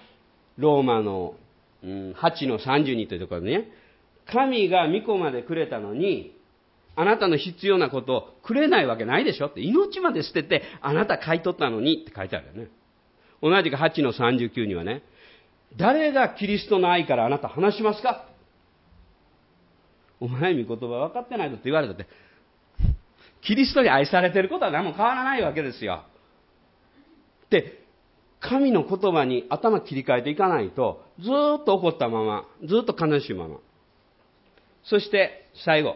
[0.57, 1.35] ローマの、
[1.83, 3.67] うん、8の32というところでね、
[4.31, 6.35] 神が御子までくれたのに、
[6.95, 12.67] あなたの必要なことをくれないわけないでしょって、命まで捨てて、あなた買い取ったのにって書いてあるよね。
[13.41, 15.03] 同じく8の39にはね、
[15.77, 18.25] 誰がキリストの愛からあなた話しますか？
[20.19, 22.05] お前御言葉分かってないぞって言われたって、
[23.41, 26.03] キリストに愛されてることは何も変わらないわけですよ。
[27.49, 27.81] で、
[28.39, 31.29] 神の言葉に頭切り替えていかないと、ず
[31.61, 33.57] っと怒ったまま、ずっと悲しいまま。
[34.83, 35.95] そして、最後。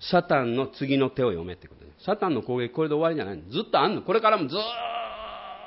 [0.00, 2.04] サタンの次の手を読めってことです。
[2.04, 4.02] サタンの攻撃、これで終わりじゃないずっとあんの。
[4.02, 4.58] これからもずっ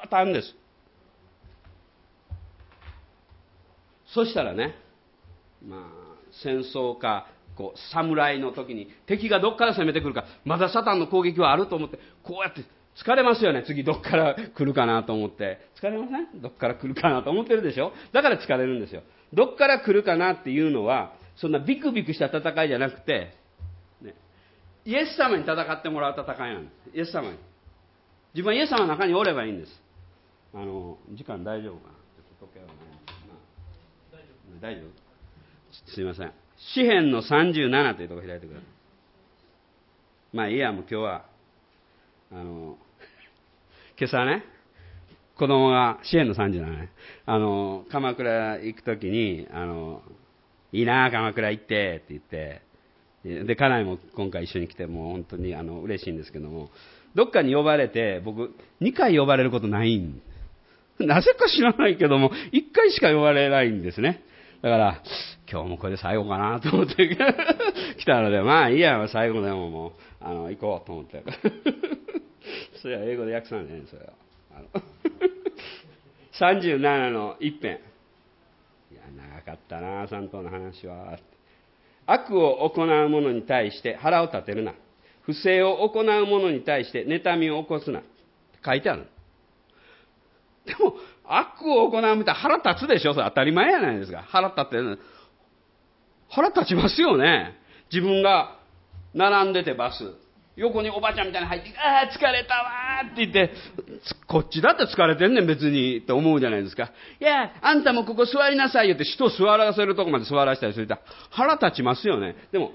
[0.09, 0.55] とあるんです。
[4.13, 4.75] そしたらね、
[5.65, 5.79] まあ、
[6.43, 12.63] 戦争か、こう、侍の時に敵がどっから攻めてくるか、まだサタンの攻撃はあると思って、こうやって
[12.95, 13.63] 疲れますよね。
[13.65, 15.59] 次どっから来るかなと思って。
[15.79, 16.41] 疲れません？
[16.41, 17.91] どっから来るかなと思ってるでしょ？
[18.11, 19.01] だから疲れるんですよ。
[19.33, 23.35] どっから来るかなっていうのは、そんなビクビクした戦いじゃなくて、
[24.85, 26.97] イエス様に戦ってもらう戦いなんです。
[26.97, 27.37] イエス様に。
[28.33, 29.71] 自分はイエス様の中におればいいんです。
[30.53, 31.93] あの、時間大丈夫かな？
[32.39, 33.37] 時計はない、ま
[34.57, 36.31] あ、大丈夫すいません。
[36.75, 38.67] 詩篇の37というところ開いてください。
[40.35, 41.25] まあいいや、もう今日は、
[42.31, 42.77] あの、
[43.97, 44.43] 今朝ね、
[45.37, 46.89] 子供が、詩篇の37ね、
[47.25, 50.01] あの、鎌倉行くときに、あの、
[50.71, 52.61] いいな鎌倉行ってって言って、
[53.23, 56.69] で、家内も今回一緒に来て、もう本当にあの嬉しいんですけども、
[57.15, 60.21] どっかに呼ばれて、僕、2回呼ばれることないん
[60.99, 62.33] なぜか知らないけども、1
[62.73, 64.21] 回しか呼ばれないんですね。
[64.61, 65.03] だから、
[65.51, 66.95] 今日もこれで最後かなと思って
[67.99, 71.23] 来たので、まあいいや、最後でももう、あの、行こうと思って。
[72.81, 74.13] それは英語で訳さないね、それは。
[74.55, 74.67] あの
[76.77, 77.79] 37の一編。
[78.91, 81.17] いや、長かったな、三島の話は。
[82.05, 84.73] 悪を行う者に対して腹を立てるな。
[85.21, 88.01] 不正を行う者に対して妬みを起こすな。
[88.65, 89.07] 書いてある。
[90.65, 90.95] でも、
[91.25, 93.13] 悪を行うみたい腹立つでしょ？
[93.13, 94.23] それ当たり前やないですか。
[94.27, 94.99] 腹立ってる。
[96.29, 97.57] 腹立ちますよね。
[97.91, 98.57] 自分が
[99.13, 100.03] 並んでてバス。
[100.55, 103.53] 横におばちゃんみたいに入って、ああ、疲れたわーって言って、
[104.27, 106.91] こっちだって疲れてんねん別にって思うじゃないですか。
[107.19, 110.97] いや、あんたもここ座りなさいよって人を座らせるとこまで座らせたりすると
[111.29, 112.35] 腹立ちますよね。
[112.51, 112.71] でも、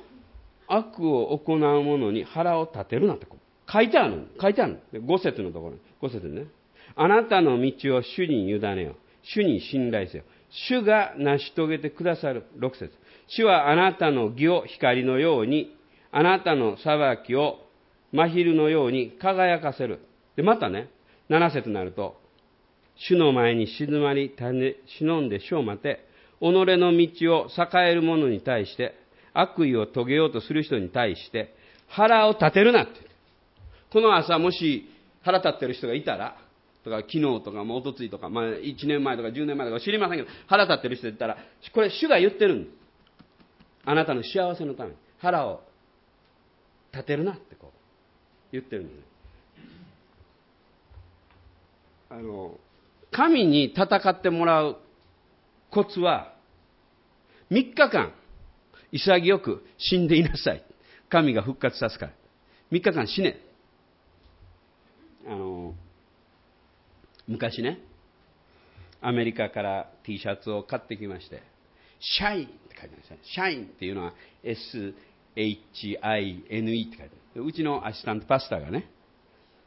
[0.66, 3.26] 悪を行う者に腹を立てるなって
[3.70, 5.80] 書いてあるの書いてある五節のところに。
[6.00, 6.46] 五節ね。
[6.96, 8.96] あなたの道を主に委ねよ。
[9.22, 10.24] 主に信頼せよ。
[10.68, 12.44] 主が成し遂げてくださる。
[12.56, 12.92] 六節。
[13.28, 15.74] 主はあなたの義を光のように、
[16.10, 17.58] あなたの裁きを
[18.12, 20.00] 真昼のように輝かせる。
[20.36, 20.88] で、またね、
[21.28, 22.20] 七節になると、
[22.96, 26.04] 主の前に静まり、忍んで主を待て、
[26.40, 28.94] 己の道を栄える者に対して、
[29.34, 31.54] 悪意を遂げようとする人に対して、
[31.88, 32.92] 腹を立てるなって。
[33.90, 34.88] この朝、もし
[35.22, 36.36] 腹立ってる人がいたら、
[36.84, 41.36] とか昨日とか、もうおとついとか、まあ、1年前とか10年前とか知りませんけど、腹立ってる人言ったら、
[41.72, 42.78] これ主が言ってるんです。
[43.84, 45.62] あなたの幸せのために腹を
[46.92, 47.78] 立てるなってこう
[48.52, 49.02] 言ってるんですね。
[52.10, 52.58] あの、
[53.10, 54.76] 神に戦ってもらう
[55.70, 56.34] コツは、
[57.50, 58.12] 3日間、
[58.92, 60.64] 潔く死んでいなさい。
[61.10, 62.12] 神が復活さすから。
[62.72, 63.38] 3日間死ね。
[65.26, 65.74] あの、
[67.26, 67.80] 昔ね、
[69.00, 71.42] アメリカから T シャツを買ってきまして、
[72.00, 73.18] シャインって書いてあるんですね。
[73.22, 74.94] シャインっていうのは S-H-I-N-E
[76.84, 77.44] って書いてある。
[77.44, 78.90] うちのアシスタントパスタがね、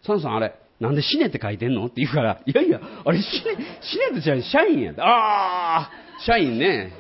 [0.04, 1.86] サンさんあれ、なんで死ねって書いてんの？
[1.86, 4.94] って言うから、いやいや、あれ死ね、死ねってじゃシャインや。
[4.98, 5.92] ああ、
[6.26, 6.92] シャインね。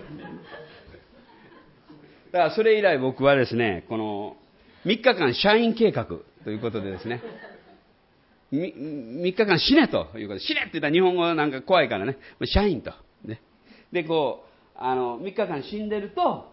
[2.31, 4.37] だからそれ以来僕はですね、この
[4.85, 7.23] 3日間社員計画ということでですね、
[8.51, 12.93] 3日間死ねということで、死ねって言ったら日本語なんか怖いからね、社員と。
[13.25, 13.41] ね、
[13.91, 16.50] で、こう、あの、3日間死んでると、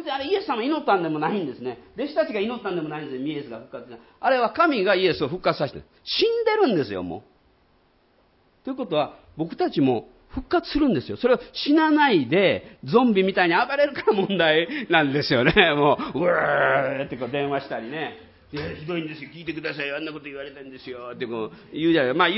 [0.00, 1.78] 別にあれイエス様祈ったんでもないんですね。
[1.96, 8.64] 弟子たちが祈ったんでもないんですよ、イエスが復活あれは神がイエスを復活させて死んでるんですよ、もう。
[8.64, 11.16] ということは、僕たちも復活するんですよ。
[11.16, 15.52] それを死なないで、ゾンビみたいに暴れるから問題なんですよね。
[15.74, 18.30] もう、うーってこう電話したりね。
[18.52, 19.30] いや、ひどいんですよ。
[19.32, 19.90] 聞いてください。
[19.92, 21.12] あんなこと言われたんですよ。
[21.14, 22.14] ってこう言うじゃない。
[22.14, 22.28] まあ、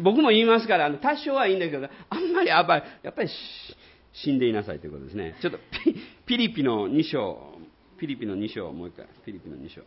[0.00, 3.28] 僕も言いますから、多少はいいんだけど、あんまり暴れ、やっぱり
[4.14, 5.36] 死んでいなさいということですね。
[5.42, 5.58] ちょっと
[6.26, 7.58] ピ、リピの2章、
[7.98, 9.82] ピリピの2章、もう一回、ピリピの2章。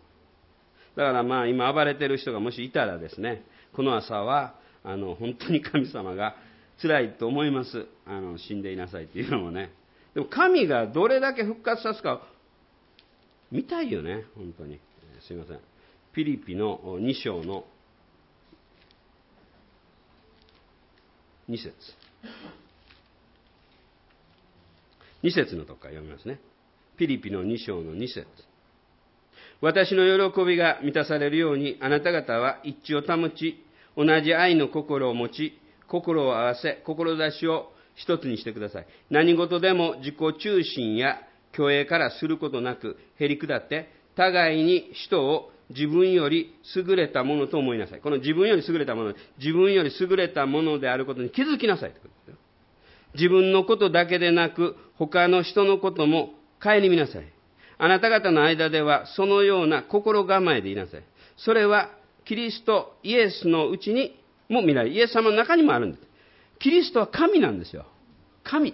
[0.95, 6.35] だからまあ今暴れてる人がもしいたらですね、この朝は、あの、本当に神様が
[6.81, 7.85] 辛いと思います。
[8.05, 9.71] あの、死んでいなさいっていうのもね。
[10.13, 12.21] でも神がどれだけ復活さすか、
[13.51, 14.79] 見たいよね、本当に。
[15.21, 15.59] すいません。
[16.13, 17.65] ピリピの2章の
[21.49, 21.73] 2節
[25.23, 26.39] 2節のとこから読みますね。
[26.97, 28.25] ピリピの2章の2節
[29.61, 33.63] 私の喜びが満たされるように、あなた方は一致を保ち、
[33.95, 38.87] 同じ愛の心を持ち、心を合わせ、志を一つにしてください。
[39.09, 41.17] 何事でも自己中心や
[41.55, 48.01] 虚栄からすることなく、へり下って、互いに人を自分より優れたものと思いなさい。
[48.01, 51.93] この自分より優れたもの、自分より優れたものであることに気づきなさい
[53.17, 57.23] 自分のことだけでなく、他の人のことも顧みなさい。
[57.79, 61.03] あなた方の間ではそのような心構えでいなさい。
[61.37, 61.91] それは
[62.25, 64.95] キリスト、イエスのうちにも見られる。
[64.95, 66.03] イエス様の中にもあるんです。
[66.59, 67.85] キリストは神なんですよ。
[68.43, 68.73] 神。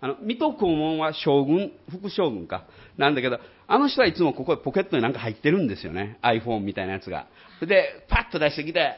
[0.00, 2.66] あの、水戸黄門は将軍、副将軍か。
[2.96, 6.18] なんだけど、あの人はいつもここポケットになんか入ってるんですよね。
[6.22, 7.26] iPhone みたいなやつが。
[7.60, 8.94] で、パッと出してきて、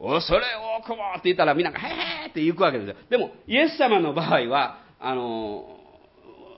[0.00, 2.94] お、それをこぼって言ったらみんなが、へーって行くわけですよ。
[3.10, 5.76] でも、イエス様の場合は、あの、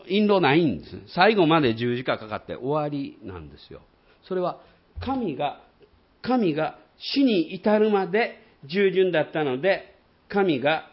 [0.08, 0.98] 印籠ないんです。
[1.14, 3.80] 最後まで十字架かかって終わりなんですよ。
[4.26, 4.60] それは、
[5.00, 5.60] 神が、
[6.22, 9.96] 神が死に至るまで従順だったので、
[10.28, 10.90] 神が、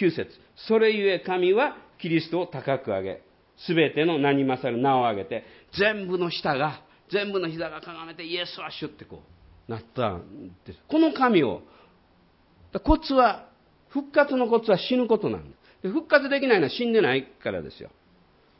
[0.00, 3.22] 9節それゆえ神はキリストを高く上げ、
[3.66, 5.44] すべての名に勝る名を上げて、
[5.78, 9.33] 全部の舌が、全部の膝がかがめて、イエスは主ってこう、
[9.68, 10.78] なったんです。
[10.88, 11.62] この神を、
[12.82, 13.48] コツは、
[13.88, 15.88] 復活のコツは死ぬことなんです。
[15.88, 17.90] 復活できないのは死んでないからですよ。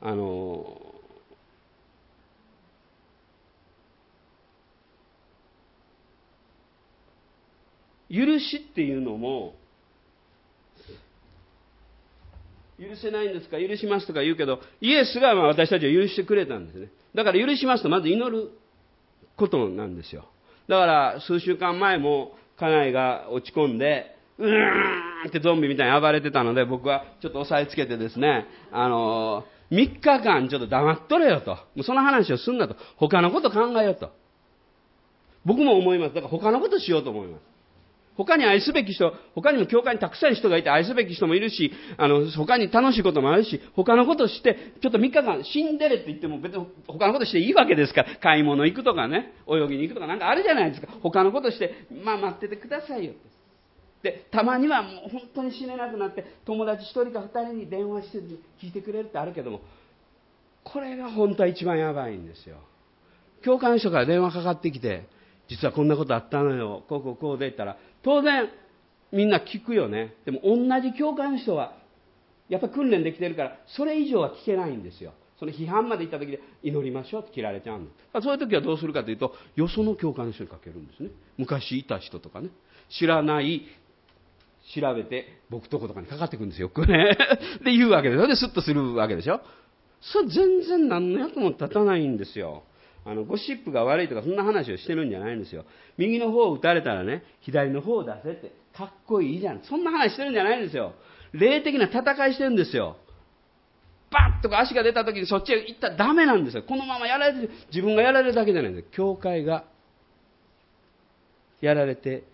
[0.00, 0.94] あの、
[8.10, 9.56] 許しっていうのも、
[12.78, 13.58] 許せないんですか？
[13.58, 16.88] 許しますとか言うけど、イエスがまあ私たちを許してくれたんですね。
[17.14, 18.50] だから許しますとまず祈る
[19.36, 20.28] ことなんですよ。
[20.68, 24.48] だから数週間前も家内が落ち込んで、うー
[25.26, 31.52] んってゾンビみたいに暴れてたので、僕はちょっと押さえつけてですね、あのー、3日間ちょっと黙っとれよと。
[31.52, 32.76] もうその話をすんなと。
[32.96, 34.10] 他のこと考えようと。
[35.44, 36.14] 僕も思います。
[36.14, 37.53] だから他のことしようと思います。
[38.16, 50.88] 他に愛すべき人、他にも教会にたくさん人がいて愛すべき人もいるし、あの、他に楽しいこともあるし、他のことして、ちょっと3日間死んでれって言っても別に他のことしていいわけですから、買い物行くとかね、泳ぎに行くとかなんかあるじゃないですか。
[51.02, 53.34] 他のことして、まあ待っててくださいよって。
[54.04, 58.18] で、たまにはもう本当に死ねなくなって、友達1人か2人に電話して
[58.62, 59.60] 聞いてくれるってあるけども、
[60.62, 62.58] これが本当は一番やばいんですよ。
[63.42, 65.08] 教会の人から電話かかってきて、
[65.48, 68.48] 実はこんなことあったのよ、こうこうこうで言ったら、当然、
[69.12, 70.14] みんな聞くよね。
[70.24, 71.76] でも同じ教会の人は、
[72.48, 75.14] やっぱ訓練できてるから、それ以上は聞けないんですよ。
[75.38, 77.86] その批判まで行った時で祈りましょうって切られちゃうの。
[78.22, 81.10] そういう時はどうするかというと、よその教会の人にかけるんですね。
[81.38, 82.50] 昔いた人とかね。
[82.98, 83.62] 知らない、
[84.74, 87.16] 調べて、僕とことかにかかってくるんですよ、よくね。
[87.64, 88.26] で、言うわけですよ。
[88.26, 89.40] で、スッとするわけでしょ。
[90.00, 92.62] それ全然何の役も立たないんですよ。
[93.06, 95.64] あのゴシップが悪いとかそんな話をしてるんじゃないんですよ。
[95.98, 99.62] 右の方を打たれたらね左の方を出せってかっこいいじゃん。
[99.64, 100.94] そんな話してるんじゃないんですよ。
[101.32, 102.96] 霊的な戦いしてるんですよ。
[104.10, 106.62] バッとか足が出た時にそっちへ行ったらダメなんですよ。
[106.62, 108.90] このままやられてる自分がやられるだけじゃないんですよ。
[108.92, 109.64] 教会が
[111.60, 112.24] やられて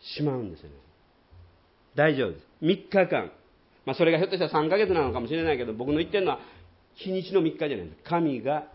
[0.00, 0.76] しまうんですよね。
[1.94, 2.46] 大丈夫です。
[2.62, 3.30] 3日間。
[3.84, 6.40] まあ、それがひょっとしたら3ヶ月なのかもしれないけど僕の言ってるのは
[6.94, 8.02] 日にちの3日じゃないです。
[8.04, 8.66] 神が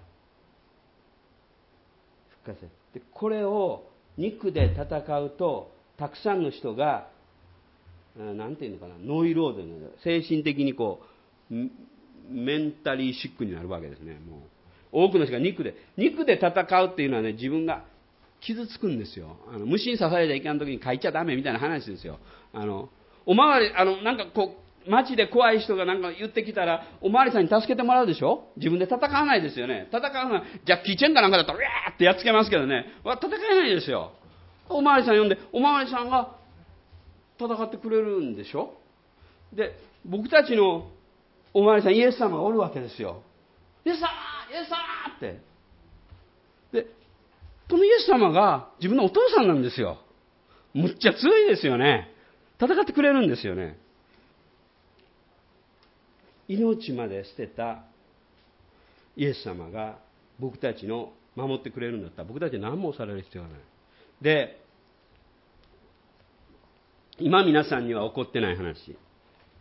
[2.44, 3.84] かせでこれを
[4.18, 7.08] 肉で戦うとたくさんの人が
[8.18, 9.64] 何て言うのかなノイロード
[10.04, 11.02] 精神的にこ
[11.50, 11.54] う
[12.30, 14.20] メンタリーシックになるわけですね。
[14.20, 16.50] もう多くの人が肉で肉で戦
[16.84, 17.86] うっていうのはね自分が
[18.42, 19.38] 傷つくんですよ。
[19.54, 22.20] あの虫に刺されちゃいけん時に書いちゃダメみたいな話ですよ。
[22.54, 22.90] あの
[23.26, 28.52] おまわりあのなんかこう街で怖い人がなんか言ってきたら、おまわりさんに助けてもらうでしょ？
[28.58, 29.88] 自分で戦わないですよね。
[29.92, 32.86] 戦うのは、ジャッキー・チェンかなんかだったら、ウェーってやっつけますけどね。
[33.04, 34.14] 戦えないですよ。
[34.70, 36.36] おまわりさん呼んで、おまわりさんが
[37.40, 38.74] 戦ってくれるんでしょ？
[39.54, 39.76] で、
[40.06, 40.90] 僕たちの
[41.54, 43.24] おまわりさん、イエス様がおるわけですよ。
[43.86, 44.08] イエス様
[44.52, 44.78] イエス様
[45.18, 45.40] って。
[46.72, 46.88] で、
[47.70, 50.00] このイエス様が自分のお父さんなんですよ。
[50.74, 52.10] むっちゃ強いですよね。
[52.60, 53.78] 戦ってくれるんですよね。
[56.56, 57.84] 命まで捨てた
[59.16, 60.00] イエス様が
[60.40, 63.60] 僕たちの守ってくれるんだったら僕たち何もされる必要がない。
[64.22, 64.62] で
[67.20, 68.98] 今皆さんには起こってない話。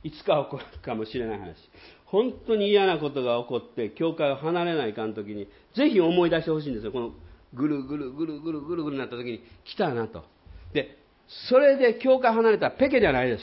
[0.02, 1.54] いつか起こるかもしれない話。
[2.06, 6.92] 本当に嫌なことが起こって教会を離れないかん時にぜひ思い出してほしいんですよ。
[6.92, 7.12] この
[7.54, 10.24] ぐるぐるぐるぐるぐるぐるなった時に来たなと
[10.72, 10.98] で
[11.48, 13.42] それで教会離れたらペケじゃないです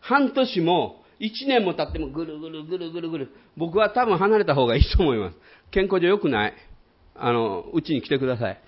[0.00, 3.28] 半年も1年も経ってもぐるぐるぐるぐるぐる。
[3.56, 5.36] 僕は多分離れた方がいいと思います。
[5.70, 6.54] 健康上良くない。
[7.14, 8.60] あの、うちに来てください。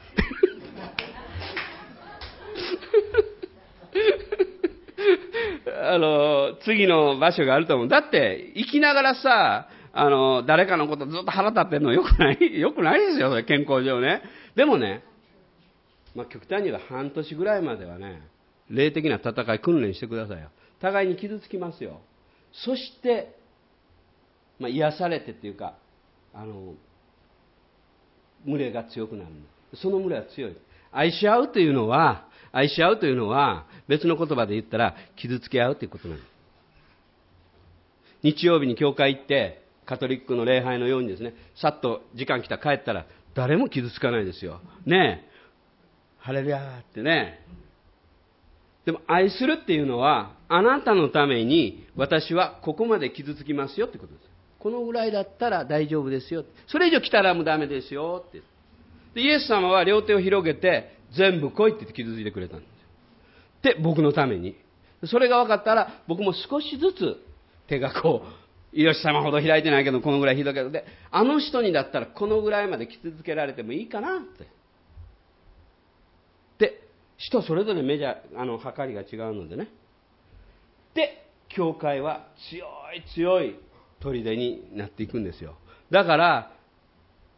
[5.85, 7.89] あの、次の場所があると思う。
[7.89, 14.23] だって、生きながらさ、あの、誰かのことずっと腹立ってるのよくない、よくないですよ、それ、健康上ね。
[14.55, 15.03] でもね、
[16.15, 18.23] まあ、極端に言えば半年ぐらいまではね、
[18.69, 20.51] 霊的な戦い訓練してくださいよ。
[20.81, 22.01] 互いに傷つきますよ。
[22.53, 23.35] そして、
[24.59, 25.75] まあ、癒されてっていうか
[26.35, 26.75] あの
[28.47, 29.31] 群れが強くなる
[29.75, 30.57] その群れは強い。
[30.91, 36.27] 愛し合うというのは愛し合うというのは別の言葉で言ったら傷つけ合うということなんです
[38.23, 42.59] 日曜日に教会行ってカトリックの礼拝のようにですねさっと時間来た。
[42.59, 44.61] 帰ったら誰も傷つかないですよ。
[44.87, 45.33] ねえ。
[46.19, 47.41] ハレルヤーってね。
[48.85, 54.27] でも愛するっていうのは、あなたのために私はここまで傷つきますよってことです。
[54.59, 56.45] このぐらいだったら大丈夫ですよ。
[56.69, 58.43] それ以上来たらもうダメですよって。
[59.15, 62.67] で、イエス様は両手を広げて、全部来いって言って傷ついてくれたんで
[63.63, 63.75] すよ。
[63.75, 64.57] で、僕のために。
[65.05, 67.17] それが分かったら、僕も少しずつ
[67.69, 74.47] 手がこう、イエス様ほど開いてないけど、このぐらい開けど、で、あの人にだったらこのぐらいまで傷つけられてもいいかなって。
[77.27, 79.69] 人それぞれメジャー、あの、測りが違うのでね。
[80.95, 83.57] で、教会は強い強い
[84.01, 85.57] 砦になっていくんですよ。
[85.91, 86.53] だから、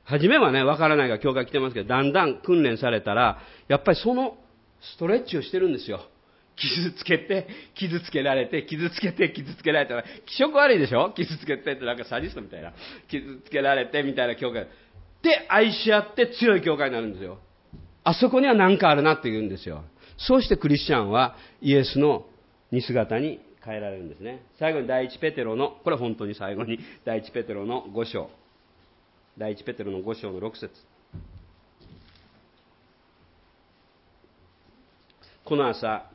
[0.04, 4.36] 初めはね、わからないが教会来てますけど、だんだん訓練されたら、やっぱりその
[4.80, 6.00] ストレッチをしてるんですよ。
[6.56, 11.10] 傷つけて、傷つけられて、傷つけて、傷つけられたら、気色悪いでしょ？
[11.10, 12.72] 傷つけてってなんかサディストみたいな。
[13.08, 14.66] 傷つけられてみたいな教会。
[15.22, 17.38] で、愛し合って強い教会になるんですよ。
[18.04, 19.82] あそこには何かあるなって言うんですよ。
[20.18, 22.26] そうしてクリスチャンはイエスの
[22.70, 24.42] 似姿に変えられるんですね。
[24.58, 28.30] 最後に第一ペテロの、これは本当に最後に、 第一ペテロの5章。
[29.38, 30.70] 第一ペテロの5章の6節
[35.44, 36.08] この朝、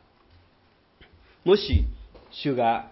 [1.43, 1.85] もし
[2.31, 2.91] 主が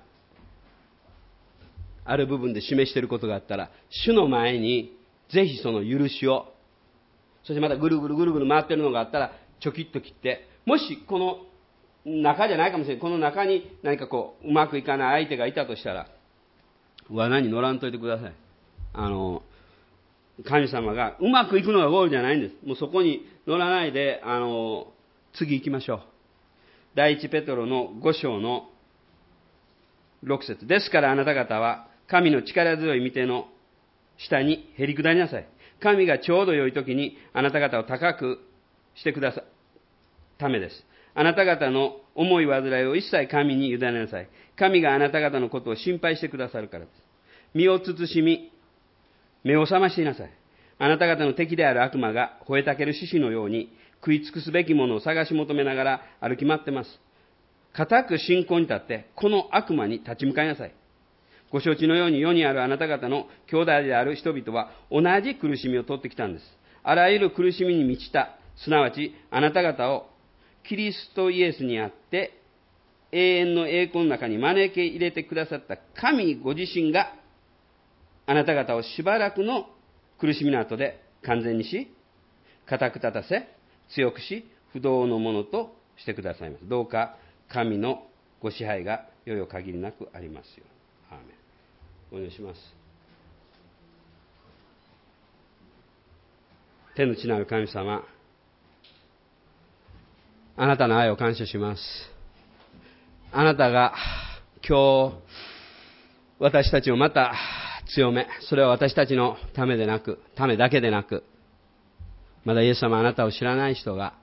[2.04, 4.95] ある部分で示していることがあったら、主の前に
[5.30, 6.54] ぜひその許しを、
[7.48, 9.32] そしてまたぐるぐるぐるぐる回ってるのがあったら、
[9.62, 11.38] ちょきっと切って、もしこの
[12.06, 13.02] 中じゃないかもしれない。
[13.02, 16.08] この中に何かこう、うまくいかない相手がいたとしたら、
[17.10, 18.34] 罠に乗らんといてください。
[18.93, 19.43] あの、
[20.45, 22.56] 神様がうまくいくのがゴールじゃないんです。
[22.66, 24.88] もうそこに乗らないで、あの、
[25.38, 26.02] 次行きましょう。
[26.95, 28.68] 第一ペトロの5章の
[30.26, 33.48] 6節ですからあなた方は、神の力強い御手の
[34.18, 35.48] 下にへり下りなさい。
[35.82, 38.39] 神がちょうど良い時にあなた方を高く
[38.95, 39.47] してくださる
[40.38, 40.86] ためです。
[41.15, 44.30] あなた方の思い煩いを一切神に委ねなさい。
[44.57, 46.93] 神があなた方のことを心配してくださるからです。
[47.53, 48.51] 身を慎み、
[49.43, 50.32] 目を覚ましていなさい。
[50.80, 53.71] あなた方の敵である悪魔が吠えたける獅子のように
[54.01, 56.99] 食い尽くすべきものを探し求めながら歩き回ってます。
[57.73, 60.73] 固く信仰に立って、この悪魔に立ち向かいなさい。
[61.52, 66.45] ご承知のように世にあるあなた方の兄弟である人々は同じ苦しみを取ってきたんです。
[66.84, 70.10] あらゆる苦しみに満ちた、すなわちあなた方を
[70.68, 72.41] キリストイエスにあって
[73.12, 77.14] 永遠の栄光の中に招き入れてくださった神ご自身が
[78.26, 79.68] あなた方をしばらくの
[80.20, 81.93] 苦しみの後で完全にし、
[82.68, 83.48] 固く立たせ、
[83.95, 86.68] 強くし、不動のものとしてくださいます。
[86.68, 87.16] どうか
[87.50, 88.04] 神の
[88.41, 90.76] ご支配がよよ限りなくありますように。
[91.10, 92.60] アーメンお願いします。
[96.95, 98.03] 天の地なる神様、
[100.55, 101.82] あなたの愛を感謝します。
[103.32, 103.93] あなたが
[104.68, 105.16] 今日、
[106.39, 107.34] 私たちをまた
[107.93, 111.24] 強め、それは私たちのためでなく、ためだけでなく、
[112.45, 114.14] まだイエス様あなたを知らない人が、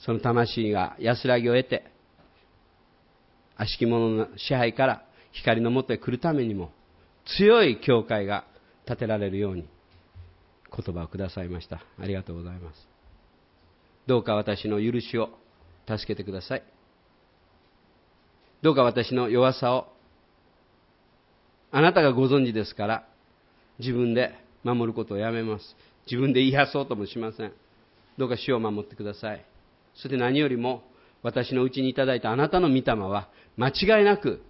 [0.00, 1.84] その魂が安らぎを得て、
[3.56, 5.07] 悪しき者の支配から
[5.40, 6.70] 光のもとへ来るためにも、
[7.38, 8.44] 強い教会が
[8.86, 9.68] 建てられるように、
[10.74, 11.80] 言葉をくださいました。
[12.00, 12.88] ありがとうございます。
[14.06, 15.30] どうか私の許しを
[15.86, 16.62] 助けてください。
[18.62, 19.86] どうか私の弱さを
[21.70, 23.08] あなたがご存知ですから、
[23.78, 24.34] 自分で
[24.64, 25.76] 守ることをやめます。
[26.06, 27.52] 自分で言いやそうともしません。
[28.16, 29.44] どうか死を守ってください。
[29.94, 30.82] そして何よりも、
[31.22, 34.42] 私のうちにいただいたあなたの御霊は、間違いなく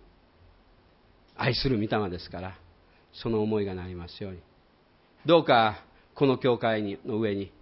[1.39, 2.55] 愛する御霊ですから、
[3.12, 4.41] その思いがなりますように。
[5.24, 5.84] どうか、
[6.14, 7.53] この教会にの上に、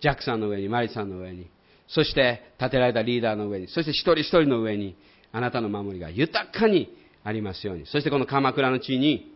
[0.00, 1.48] ジャックさんの上に、マリさんの上に、
[1.86, 4.96] そして建てられたリーダーの上に、そして一人一人の上に、
[5.32, 7.86] あなたの守りが豊かにありますように。
[7.86, 9.32] そしてこの鎌倉の地に、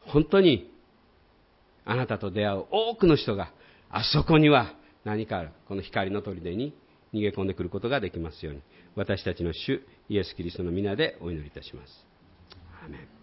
[0.00, 0.70] 本当に
[1.86, 3.52] あなたと出会う多くの人が、
[3.90, 5.50] あそこには何かある。
[5.66, 6.74] この光の砦に
[7.14, 8.60] 逃げ込んでくることができますように。
[8.96, 12.06] 私たちの主、イエス・キリストの皆でお祈りいたします。
[12.84, 13.13] アメン